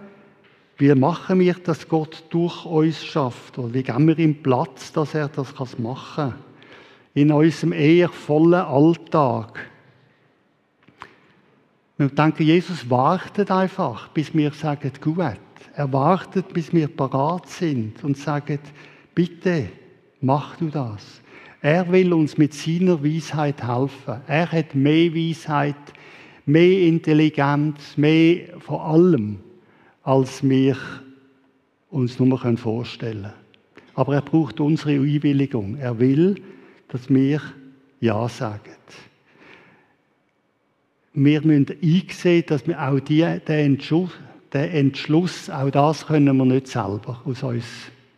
wie 0.78 0.94
machen 0.94 1.40
wir, 1.40 1.56
dass 1.56 1.88
Gott 1.88 2.24
durch 2.30 2.66
uns 2.66 3.04
schafft? 3.04 3.58
Oder 3.58 3.74
wie 3.74 3.84
geben 3.84 4.08
wir 4.08 4.20
ihm 4.20 4.42
Platz, 4.44 4.92
dass 4.92 5.16
er 5.16 5.28
das 5.28 5.80
machen 5.80 6.32
kann? 6.32 6.36
In 7.16 7.32
unserem 7.32 7.74
eher 7.74 8.10
vollen 8.10 8.54
Alltag. 8.54 9.60
Wir 11.98 12.10
denken, 12.10 12.44
Jesus 12.44 12.88
wartet 12.92 13.50
einfach, 13.50 14.10
bis 14.10 14.36
wir 14.36 14.52
sagen, 14.52 14.92
gut. 15.02 15.18
Er 15.74 15.94
wartet, 15.94 16.54
bis 16.54 16.72
wir 16.72 16.88
parat 16.88 17.50
sind 17.50 18.04
und 18.04 18.18
sagen, 18.18 18.60
bitte, 19.16 19.70
mach 20.22 20.58
du 20.58 20.70
das. 20.70 21.22
Er 21.62 21.92
will 21.92 22.14
uns 22.14 22.38
mit 22.38 22.54
seiner 22.54 23.04
Weisheit 23.04 23.68
helfen. 23.68 24.22
Er 24.28 24.52
hat 24.52 24.76
mehr 24.76 25.14
Weisheit, 25.14 25.76
mehr 26.46 26.82
Intelligenz, 26.82 27.98
mehr 27.98 28.60
von 28.60 28.80
allem, 28.80 29.40
als 30.08 30.42
wir 30.42 30.78
uns 31.90 32.18
nur 32.18 32.40
vorstellen 32.58 33.24
können. 33.24 33.34
Aber 33.94 34.16
er 34.16 34.22
braucht 34.22 34.62
unsere 34.62 34.92
Einwilligung. 34.92 35.76
Er 35.76 36.00
will, 36.00 36.42
dass 36.88 37.10
wir 37.10 37.42
Ja 38.00 38.30
sagen. 38.30 38.72
Wir 41.14 41.42
müssen 41.42 41.76
einsehen, 41.84 42.46
dass 42.48 42.66
wir 42.66 42.82
auch 42.82 43.02
die, 43.02 43.20
den, 43.48 43.74
Entschluss, 43.74 44.12
den 44.54 44.72
Entschluss, 44.72 45.50
auch 45.50 45.72
das 45.72 46.08
können 46.08 46.38
wir 46.38 46.46
nicht 46.46 46.68
selber, 46.68 47.22
aus 47.26 47.44
uns 47.44 47.66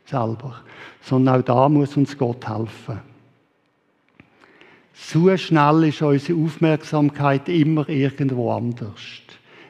selber, 0.06 0.62
sondern 1.02 1.40
auch 1.40 1.46
da 1.46 1.70
muss 1.70 1.98
uns 1.98 2.16
Gott 2.16 2.48
helfen. 2.48 3.00
Zu 4.94 5.36
schnell 5.38 5.86
ist 5.86 6.04
unsere 6.04 6.40
Aufmerksamkeit 6.40 7.50
immer 7.50 7.90
irgendwo 7.90 8.52
anders. 8.52 9.00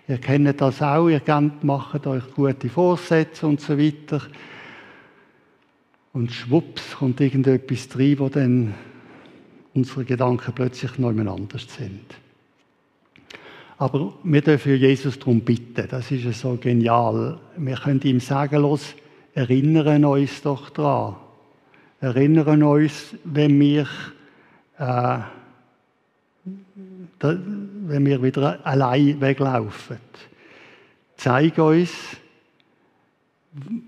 Ihr 0.09 0.17
kennt 0.17 0.59
das 0.59 0.81
auch, 0.81 1.07
ihr 1.07 1.21
macht 1.61 2.07
euch 2.07 2.33
gute 2.33 2.67
Vorsätze 2.67 3.45
und 3.45 3.61
so 3.61 3.77
weiter. 3.77 4.19
Und 6.13 6.31
schwupps 6.31 6.95
kommt 6.97 7.21
irgendetwas 7.21 7.87
rein, 7.95 8.17
wo 8.17 8.27
dann 8.27 8.73
unsere 9.75 10.05
Gedanken 10.05 10.51
plötzlich 10.53 10.97
noch 10.97 11.09
anders 11.09 11.67
sind. 11.77 12.05
Aber 13.77 14.15
wir 14.23 14.41
dürfen 14.41 14.77
Jesus 14.77 15.19
darum 15.19 15.41
bitten. 15.41 15.87
Das 15.87 16.09
ist 16.09 16.41
so 16.41 16.57
genial. 16.59 17.39
Wir 17.55 17.75
können 17.75 18.01
ihm 18.01 18.19
sagen, 18.19 18.63
los, 18.63 18.95
erinnern 19.35 20.05
uns 20.05 20.41
doch 20.41 20.71
daran. 20.71 21.17
Erinnern 22.01 22.63
uns, 22.63 23.13
wenn 23.25 23.59
wir 23.59 23.87
äh, 24.79 25.19
wenn 27.89 28.05
wir 28.05 28.21
wieder 28.21 28.59
allein 28.65 29.19
weglaufen. 29.19 29.97
Zeig 31.15 31.57
uns, 31.57 31.91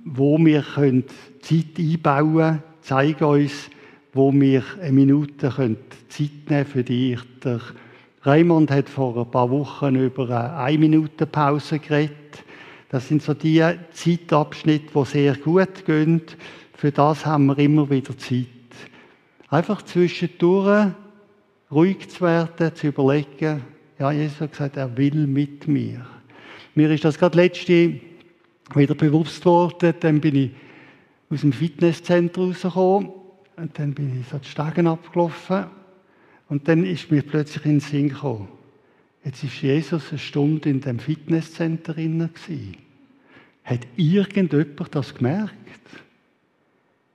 wo 0.06 0.38
wir 0.40 0.64
Zeit 1.42 1.66
einbauen 1.78 2.34
können. 2.34 2.64
Zeig 2.82 3.22
uns, 3.22 3.70
wo 4.14 4.34
wir 4.34 4.64
eine 4.82 4.92
Minute 4.92 5.78
Zeit 6.10 6.32
nehmen 6.50 6.66
für 6.66 6.84
dich. 6.84 7.20
Der 7.44 7.62
Raimund 8.24 8.72
hat 8.72 8.90
vor 8.90 9.16
ein 9.18 9.30
paar 9.30 9.50
Wochen 9.52 9.96
über 9.96 10.24
eine 10.30 10.56
Ein-Minuten-Pause 10.56 11.80
geredet. 11.80 12.44
Das 12.90 13.08
sind 13.08 13.22
so 13.22 13.34
die 13.34 13.64
Zeitabschnitte, 13.94 14.92
die 14.94 15.06
sehr 15.06 15.36
gut 15.36 15.86
gehen. 15.86 16.22
Für 16.74 16.92
das 16.92 17.26
haben 17.26 17.46
wir 17.46 17.58
immer 17.60 17.90
wieder 17.90 18.18
Zeit. 18.18 18.48
Einfach 19.50 19.84
zwischendurch 19.84 20.88
ruhig 21.72 22.10
zu 22.10 22.22
werden, 22.22 22.76
zu 22.76 22.88
überlegen, 22.88 23.62
ja, 24.02 24.12
Jesus 24.12 24.42
hat 24.42 24.52
gesagt, 24.54 24.78
er 24.78 24.98
will 24.98 25.28
mit 25.28 25.68
mir. 25.68 26.04
Mir 26.74 26.90
ist 26.90 27.06
das 27.06 27.20
gerade 27.20 27.38
letzte 27.38 28.00
wieder 28.74 28.96
bewusst 28.96 29.46
worden, 29.46 29.94
dann 30.00 30.20
bin 30.20 30.36
ich 30.36 30.52
aus 31.30 31.42
dem 31.42 31.54
Fitnesszentrum 31.54 32.48
rausgekommen 32.48 33.12
und 33.58 33.78
dann 33.78 33.94
bin 33.94 34.20
ich 34.20 34.28
so 34.28 34.40
die 34.40 34.48
Stegen 34.48 34.88
abgelaufen 34.88 35.66
und 36.50 36.68
dann 36.68 36.84
ist 36.84 37.12
mir 37.12 37.22
plötzlich 37.22 37.64
in 37.66 37.74
den 37.74 37.80
Sinn 37.80 38.10
gekommen, 38.10 38.48
jetzt 39.24 39.44
ist 39.44 39.62
Jesus 39.62 40.10
eine 40.10 40.18
Stunde 40.18 40.72
in 40.72 40.82
dem 40.82 40.98
Fitnesscenter 40.98 41.94
drin 41.94 42.28
Hat 43.64 43.88
irgendjemand 43.98 44.96
das 44.96 45.14
gemerkt? 45.14 45.54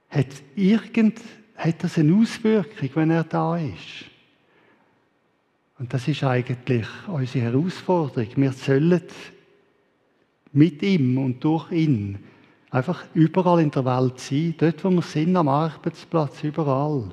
Hat 0.08 0.28
irgend 0.54 1.20
hat 1.56 1.82
das 1.82 1.98
eine 1.98 2.14
Auswirkung, 2.14 2.90
wenn 2.94 3.10
er 3.10 3.24
da 3.24 3.56
ist. 3.56 4.15
Und 5.78 5.92
das 5.92 6.08
ist 6.08 6.24
eigentlich 6.24 6.86
unsere 7.06 7.44
Herausforderung. 7.44 8.28
Wir 8.36 8.52
sollen 8.52 9.02
mit 10.52 10.82
ihm 10.82 11.18
und 11.18 11.44
durch 11.44 11.70
ihn 11.70 12.18
einfach 12.70 13.04
überall 13.14 13.60
in 13.60 13.70
der 13.70 13.84
Welt 13.84 14.18
sein, 14.18 14.54
dort 14.56 14.82
wo 14.84 14.90
wir 14.90 15.02
sind, 15.02 15.36
am 15.36 15.48
Arbeitsplatz, 15.48 16.42
überall. 16.44 17.10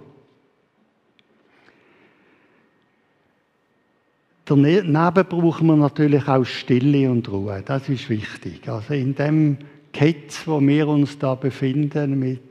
Daneben 4.45 5.13
brauchen 5.13 5.67
wir 5.67 5.75
natürlich 5.75 6.27
auch 6.27 6.43
Stille 6.43 7.09
und 7.09 7.29
Ruhe. 7.29 7.63
Das 7.65 7.87
ist 7.87 8.09
wichtig. 8.09 8.67
Also 8.67 8.93
in 8.93 9.15
dem 9.15 9.57
Ketz, 9.93 10.45
wo 10.45 10.59
wir 10.59 10.87
uns 10.87 11.17
da 11.17 11.35
befinden, 11.35 12.19
mit 12.19 12.41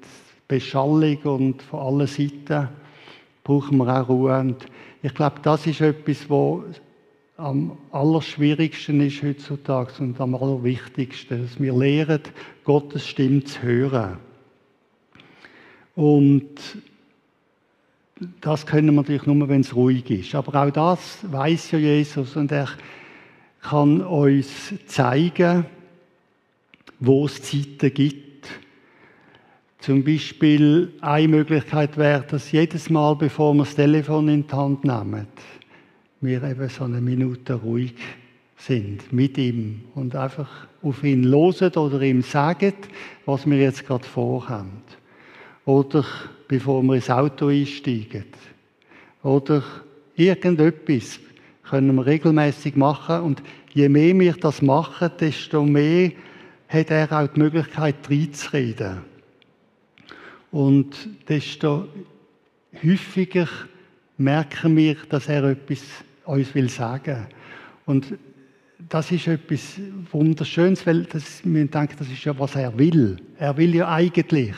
Beschallung 0.49 1.19
und 1.25 1.63
von 1.63 1.81
allen 1.81 2.07
Seiten 2.07 2.69
brauchen 3.45 3.77
wir 3.77 4.01
auch 4.01 4.09
Ruhe. 4.09 4.39
Und 4.39 4.67
ich 5.03 5.15
glaube, 5.15 5.41
das 5.43 5.67
ist 5.67 5.81
etwas, 5.81 6.31
was 6.31 6.81
am 7.37 7.77
allerschwierigsten 7.91 9.01
ist 9.01 9.23
heutzutage 9.23 9.93
und 9.99 10.21
am 10.21 10.35
allerwichtigsten, 10.35 11.43
dass 11.43 11.61
wir 11.61 11.75
lernen, 11.75 12.21
Gottes 12.63 13.07
Stimme 13.07 13.43
zu 13.43 13.63
hören. 13.63 14.19
Und 15.97 16.51
das 18.41 18.65
können 18.65 18.87
wir 18.87 18.93
natürlich 18.93 19.27
nur, 19.27 19.49
wenn 19.49 19.63
es 19.63 19.75
ruhig 19.75 20.09
ist. 20.11 20.35
Aber 20.35 20.63
auch 20.63 20.71
das 20.71 21.19
weiß 21.31 21.73
ja 21.73 21.79
Jesus 21.79 22.37
und 22.37 22.53
er 22.53 22.69
kann 23.61 24.03
uns 24.03 24.75
zeigen, 24.87 25.67
wo 27.01 27.27
es 27.27 27.43
Zeiten 27.43 27.93
gibt 27.93 28.22
zum 29.83 30.05
Beispiel 30.05 30.93
eine 31.01 31.27
Möglichkeit 31.27 31.97
wäre, 31.97 32.25
dass 32.29 32.53
jedes 32.53 32.89
Mal, 32.89 33.17
bevor 33.17 33.53
wir 33.53 33.65
das 33.65 33.75
Telefon 33.75 34.29
in 34.29 34.47
die 34.47 34.53
Hand 34.53 34.85
nehmen, 34.85 35.27
wir 36.21 36.43
eben 36.45 36.69
so 36.69 36.85
eine 36.85 37.01
Minute 37.01 37.55
ruhig 37.55 37.95
sind 38.57 39.13
mit 39.13 39.37
ihm 39.39 39.81
und 39.97 40.15
einfach 40.15 40.69
auf 40.83 41.03
ihn 41.03 41.25
losen 41.25 41.73
oder 41.73 42.01
ihm 42.01 42.23
sagen, 42.23 42.75
was 43.27 43.45
wir 43.45 43.59
jetzt 43.59 43.85
gerade 43.85 44.05
vorhaben. 44.05 44.83
Oder 45.65 46.05
bevor 46.47 46.81
wir 46.85 46.95
ins 46.95 47.11
Auto 47.11 47.49
einsteigen. 47.49 48.27
Oder 49.25 49.65
irgendetwas 50.15 51.19
können 51.65 51.97
wir 51.97 52.07
regelmäßig 52.07 52.77
machen 52.77 53.21
und 53.23 53.43
je 53.75 53.89
mehr 53.89 54.17
wir 54.17 54.35
das 54.35 54.63
machen, 54.63 55.11
desto 55.19 55.65
mehr 55.65 56.13
hat 56.69 56.91
er 56.91 57.11
auch 57.11 57.27
die 57.27 57.41
Möglichkeit, 57.41 57.97
reinzureden. 58.09 59.12
Und 60.53 61.09
desto 61.29 61.89
häufiger 62.85 63.49
merken 64.19 64.77
wir, 64.77 64.97
dass 65.09 65.29
er 65.29 65.45
etwas 65.45 65.81
uns 66.25 66.55
will 66.55 66.69
sagen. 66.69 67.27
Und 67.87 68.15
das 68.89 69.11
ist 69.11 69.27
etwas 69.27 69.81
Wunderschönes, 70.11 70.87
weil 70.87 71.05
das, 71.05 71.41
wir 71.45 71.67
denken, 71.67 71.97
das 71.99 72.09
ist 72.09 72.25
ja, 72.25 72.39
was 72.39 72.55
er 72.55 72.77
will. 72.79 73.17
Er 73.39 73.57
will 73.57 73.75
ja 73.75 73.89
eigentlich 73.89 74.55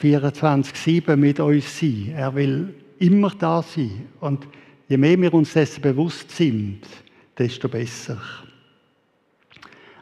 24-7 0.00 1.16
mit 1.16 1.40
uns 1.40 1.80
sein. 1.80 2.12
Er 2.14 2.34
will 2.34 2.74
immer 2.98 3.30
da 3.30 3.62
sein. 3.62 4.08
Und 4.20 4.46
je 4.88 4.98
mehr 4.98 5.20
wir 5.20 5.32
uns 5.32 5.54
dessen 5.54 5.80
bewusst 5.80 6.30
sind, 6.30 6.80
desto 7.38 7.68
besser. 7.68 8.20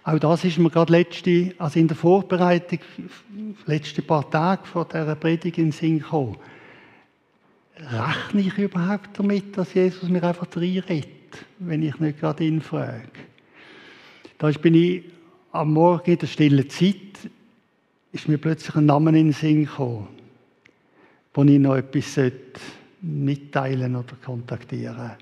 Auch 0.04 0.18
das 0.18 0.44
ist 0.44 0.58
mir 0.58 0.70
gerade 0.70 0.92
letzte, 0.92 1.54
also 1.58 1.78
in 1.78 1.88
der 1.88 1.96
Vorbereitung, 1.96 2.80
letzte 3.66 4.02
paar 4.02 4.28
Tage 4.28 4.66
vor 4.66 4.84
dieser 4.84 5.14
Predigt 5.14 5.58
in 5.58 5.66
den 5.66 5.72
Sinn 5.72 5.98
gekommen. 6.00 6.36
Rechne 7.76 8.40
ich 8.40 8.58
überhaupt 8.58 9.10
damit, 9.18 9.56
dass 9.56 9.74
Jesus 9.74 10.08
mir 10.08 10.22
einfach 10.22 10.48
reinredet, 10.56 11.44
wenn 11.58 11.82
ich 11.82 11.98
nicht 12.00 12.20
gerade 12.20 12.44
ihn 12.44 12.60
frage? 12.60 13.08
Da 14.38 14.50
bin 14.50 14.74
ich 14.74 15.04
am 15.52 15.72
Morgen 15.72 16.10
in 16.10 16.18
der 16.18 16.26
stillen 16.26 16.68
Zeit, 16.68 17.30
ist 18.10 18.28
mir 18.28 18.38
plötzlich 18.38 18.74
ein 18.74 18.86
Name 18.86 19.10
in 19.10 19.26
den 19.26 19.32
Sinn 19.32 19.64
gekommen. 19.64 20.08
wo 21.34 21.44
ich 21.44 21.58
noch 21.58 21.76
etwas 21.76 22.18
mitteilen 23.00 23.96
oder 23.96 24.14
kontaktieren 24.24 25.12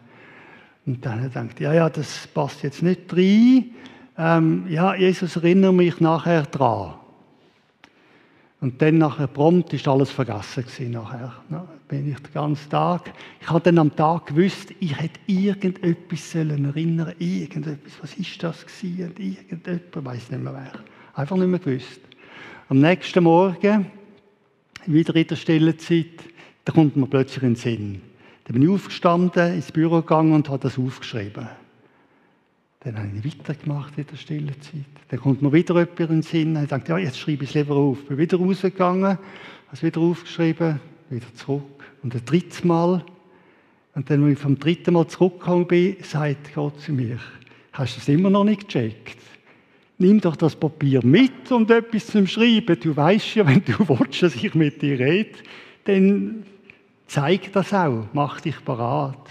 Und 0.86 1.04
dann 1.04 1.30
denkt 1.30 1.60
ja, 1.60 1.72
ja, 1.72 1.88
das 1.88 2.26
passt 2.28 2.62
jetzt 2.62 2.82
nicht 2.82 3.12
rein. 3.12 3.70
Ähm, 4.22 4.66
ja, 4.68 4.94
Jesus, 4.94 5.36
erinnere 5.36 5.72
mich 5.72 5.98
nachher 5.98 6.42
dran. 6.42 6.92
Und 8.60 8.82
dann 8.82 8.98
nachher 8.98 9.26
prompt 9.26 9.72
ist 9.72 9.88
alles 9.88 10.10
vergessen 10.10 10.62
gewesen 10.64 10.90
nachher. 10.90 11.32
Ne? 11.48 11.66
Bin 11.88 12.10
ich 12.10 12.18
den 12.18 12.34
ganzen 12.34 12.68
Tag. 12.68 13.14
Ich 13.40 13.48
habe 13.48 13.60
dann 13.60 13.78
am 13.78 13.96
Tag 13.96 14.26
gewusst, 14.26 14.74
ich 14.78 14.94
hätte 14.94 15.18
irgendetwas 15.26 16.32
sollen 16.32 16.66
erinnern, 16.66 17.14
irgendetwas. 17.18 17.94
Was 18.02 18.12
ist 18.12 18.42
das 18.42 18.66
gewesen? 18.66 19.38
Und 19.50 20.04
weiß 20.04 20.30
nicht 20.30 20.42
mehr 20.42 20.52
wer. 20.52 20.80
Einfach 21.14 21.36
nicht 21.38 21.48
mehr 21.48 21.58
gewusst. 21.58 22.00
Am 22.68 22.78
nächsten 22.78 23.24
Morgen, 23.24 23.86
wieder 24.84 25.16
in 25.16 25.26
der 25.28 25.36
Stellenzeit, 25.36 26.24
da 26.66 26.74
kommt 26.74 26.94
mir 26.94 27.06
plötzlich 27.06 27.42
in 27.42 27.54
den 27.54 27.56
Sinn. 27.56 28.02
Dann 28.44 28.52
bin 28.52 28.64
ich 28.64 28.68
aufgestanden, 28.68 29.54
ins 29.54 29.72
Büro 29.72 30.02
gegangen 30.02 30.34
und 30.34 30.50
habe 30.50 30.58
das 30.58 30.78
aufgeschrieben. 30.78 31.48
Dann 32.82 32.96
habe 32.96 33.10
ich 33.14 33.38
weitergemacht 33.38 33.98
in 33.98 34.06
der 34.06 34.16
stillen 34.16 34.60
Zeit. 34.62 34.84
Dann 35.08 35.20
kommt 35.20 35.42
mir 35.42 35.52
wieder 35.52 35.74
jemand 35.74 36.00
in 36.00 36.06
den 36.06 36.22
Sinn. 36.22 36.62
Ich 36.62 36.68
dachte, 36.68 36.92
ja, 36.92 36.98
jetzt 36.98 37.18
schreibe 37.18 37.44
ich 37.44 37.50
es 37.50 37.54
lieber 37.54 37.76
auf. 37.76 38.06
Bin 38.06 38.16
wieder 38.16 38.38
rausgegangen, 38.38 39.04
habe 39.04 39.18
es 39.70 39.82
wieder 39.82 40.00
aufgeschrieben, 40.00 40.80
wieder 41.10 41.34
zurück. 41.34 41.84
Und 42.02 42.14
ein 42.14 42.24
drittes 42.24 42.64
Mal. 42.64 43.04
Und 43.94 44.08
dann, 44.08 44.24
als 44.24 44.32
ich 44.32 44.38
vom 44.38 44.58
dritten 44.58 44.94
Mal 44.94 45.06
zurückgekommen 45.08 45.66
bin, 45.66 45.96
sagt 46.02 46.54
Gott 46.54 46.80
zu 46.80 46.92
mir, 46.92 47.18
hast 47.72 47.96
du 47.96 48.00
es 48.00 48.08
immer 48.08 48.30
noch 48.30 48.44
nicht 48.44 48.68
gecheckt? 48.68 49.18
Nimm 49.98 50.18
doch 50.22 50.36
das 50.36 50.56
Papier 50.56 51.04
mit 51.04 51.52
und 51.52 51.70
etwas 51.70 52.06
zum 52.06 52.26
Schreiben. 52.26 52.80
Du 52.80 52.96
weißt 52.96 53.34
ja, 53.34 53.46
wenn 53.46 53.62
du 53.62 53.74
willst, 53.90 54.22
dass 54.22 54.34
ich 54.34 54.54
mit 54.54 54.80
dir 54.80 54.98
rede, 54.98 55.38
dann 55.84 56.44
zeig 57.06 57.52
das 57.52 57.74
auch, 57.74 58.06
mach 58.14 58.40
dich 58.40 58.64
parat. 58.64 59.28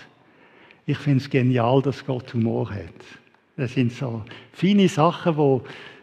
Ich 0.86 1.00
finde 1.00 1.24
es 1.24 1.30
genial, 1.32 1.82
dass 1.82 2.06
Gott 2.06 2.32
Humor 2.36 2.70
hat. 2.70 3.19
Das 3.60 3.74
sind 3.74 3.92
so 3.92 4.24
feine 4.54 4.88
Sachen, 4.88 5.36
wo 5.36 5.62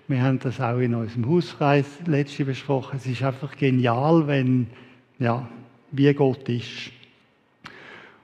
wir 0.09 0.21
haben 0.21 0.38
das 0.40 0.61
auch 0.61 0.77
in 0.77 0.95
unserem 0.95 1.27
Hauskreis 1.27 1.87
letzte 2.05 2.45
besprochen. 2.45 2.99
Es 2.99 3.07
ist 3.07 3.23
einfach 3.23 3.57
genial, 3.57 4.27
wenn 4.27 4.66
ja 5.19 5.49
wie 5.90 6.12
Gott 6.12 6.47
ist. 6.51 6.92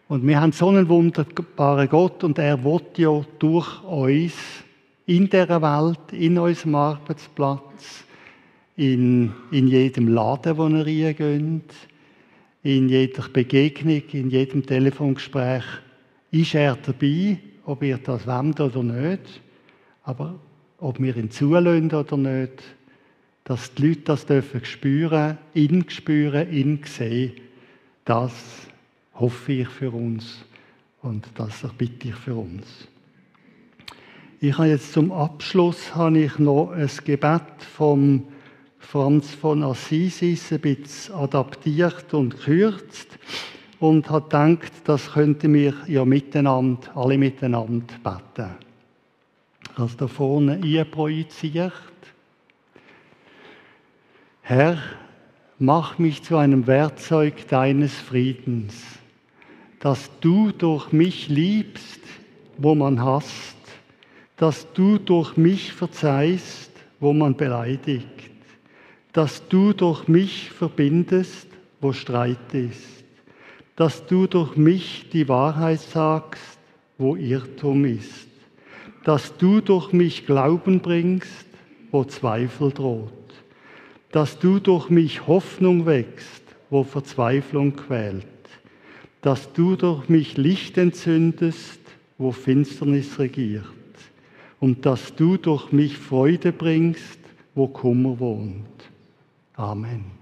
Und 0.07 0.27
wir 0.27 0.39
haben 0.39 0.53
so 0.53 0.69
einen 0.69 0.87
wunderbaren 0.87 1.89
Gott 1.89 2.23
und 2.25 2.39
er 2.39 2.63
will 2.63 2.83
ja 2.99 3.25
durch 3.39 3.83
uns 3.85 4.35
in 5.07 5.31
der 5.31 5.49
Welt, 5.63 6.13
in 6.13 6.37
unserem 6.37 6.75
Arbeitsplatz, 6.75 8.05
in, 8.77 9.33
in 9.51 9.67
jedem 9.67 10.09
Laden, 10.09 10.59
wo 10.59 10.69
wir 10.69 10.85
reingehen, 10.85 11.63
in 12.63 12.91
jeder 12.91 13.27
Begegnung, 13.31 14.03
in 14.13 14.29
jedem 14.29 14.67
Telefongespräch 14.67 15.65
ist 16.31 16.55
er 16.55 16.77
dabei, 16.77 17.39
ob 17.65 17.83
ihr 17.83 17.99
das 17.99 18.27
wollt 18.27 18.61
oder 18.61 18.83
nicht. 18.83 19.41
Aber 20.05 20.35
ob 20.79 21.01
wir 21.01 21.17
ihn 21.17 21.31
zulassen 21.31 21.93
oder 21.93 22.17
nicht, 22.17 22.63
dass 23.45 23.75
die 23.75 23.89
Leute 23.89 24.01
das 24.03 24.27
dürfen 24.27 24.65
spüren, 24.65 25.39
ihn 25.55 25.89
spüren, 25.89 26.53
ihn 26.53 26.81
sehen, 26.85 27.33
das 28.05 28.33
hoffe 29.15 29.53
ich 29.53 29.69
für 29.69 29.91
uns 29.91 30.45
und 31.03 31.27
das 31.35 31.65
bitte 31.77 32.09
ich 32.09 32.15
für 32.15 32.35
uns. 32.35 32.89
Ich 34.41 34.59
habe 34.59 34.69
jetzt 34.69 34.93
zum 34.93 35.13
Abschluss 35.13 35.95
habe 35.95 36.19
ich 36.19 36.39
noch 36.39 36.71
ein 36.73 36.91
Gebet 37.05 37.63
vom 37.77 38.27
Franz 38.79 39.33
von 39.35 39.63
Assisi 39.63 40.39
ein 40.51 40.61
bisschen 40.61 41.15
adaptiert 41.15 42.13
und 42.13 42.37
gekürzt 42.37 43.19
und 43.83 44.09
habe 44.11 44.25
gedacht, 44.25 44.73
das 44.85 45.13
könnten 45.13 45.53
wir 45.55 45.75
ja 45.89 46.05
miteinander, 46.05 46.97
alle 46.97 47.19
miteinander 47.19 47.95
beten. 48.03 48.51
Ich 49.65 49.79
habe 49.79 49.89
es 49.89 49.97
da 49.97 50.07
vorne 50.07 50.61
einprojiziert. 50.63 51.73
Herr, 54.43 54.79
mach 55.59 55.99
mich 55.99 56.23
zu 56.23 56.37
einem 56.37 56.67
Werkzeug 56.67 57.49
deines 57.49 57.93
Friedens, 57.93 58.75
dass 59.81 60.11
du 60.21 60.53
durch 60.53 60.93
mich 60.93 61.29
liebst, 61.29 62.01
wo 62.59 62.75
man 62.75 63.03
hasst, 63.03 63.57
dass 64.37 64.73
du 64.75 64.99
durch 64.99 65.37
mich 65.37 65.73
verzeihst, 65.73 66.71
wo 67.01 67.13
man 67.13 67.37
beleidigt 67.37 68.33
dass 69.13 69.47
du 69.49 69.73
durch 69.73 70.09
mich 70.09 70.51
verbindest, 70.51 71.47
wo 71.81 71.93
Streit 71.93 72.55
ist, 72.55 73.02
dass 73.77 74.07
du 74.07 74.27
durch 74.27 74.57
mich 74.57 75.09
die 75.13 75.29
Wahrheit 75.29 75.81
sagst, 75.81 76.59
wo 76.99 77.17
Irrtum 77.17 77.85
ist, 77.85 78.29
dass 79.05 79.37
du 79.37 79.61
durch 79.61 79.93
mich 79.93 80.27
Glauben 80.27 80.81
bringst, 80.81 81.47
wo 81.91 82.05
Zweifel 82.05 82.71
droht, 82.71 83.13
dass 84.13 84.39
du 84.39 84.59
durch 84.59 84.91
mich 84.91 85.27
Hoffnung 85.27 85.87
wächst, 85.87 86.43
wo 86.71 86.85
Verzweiflung 86.85 87.77
quält, 87.77 88.27
dass 89.21 89.53
du 89.53 89.77
durch 89.77 90.09
mich 90.09 90.37
Licht 90.37 90.79
entzündest, 90.79 91.81
wo 92.19 92.33
Finsternis 92.33 93.19
regiert, 93.19 93.65
und 94.61 94.87
dass 94.87 95.15
du 95.15 95.37
durch 95.37 95.73
mich 95.73 95.99
Freude 95.99 96.53
bringst, 96.53 97.19
wo 97.55 97.67
Kummer 97.67 98.19
wohnt. 98.19 98.67
Amen. 99.55 100.22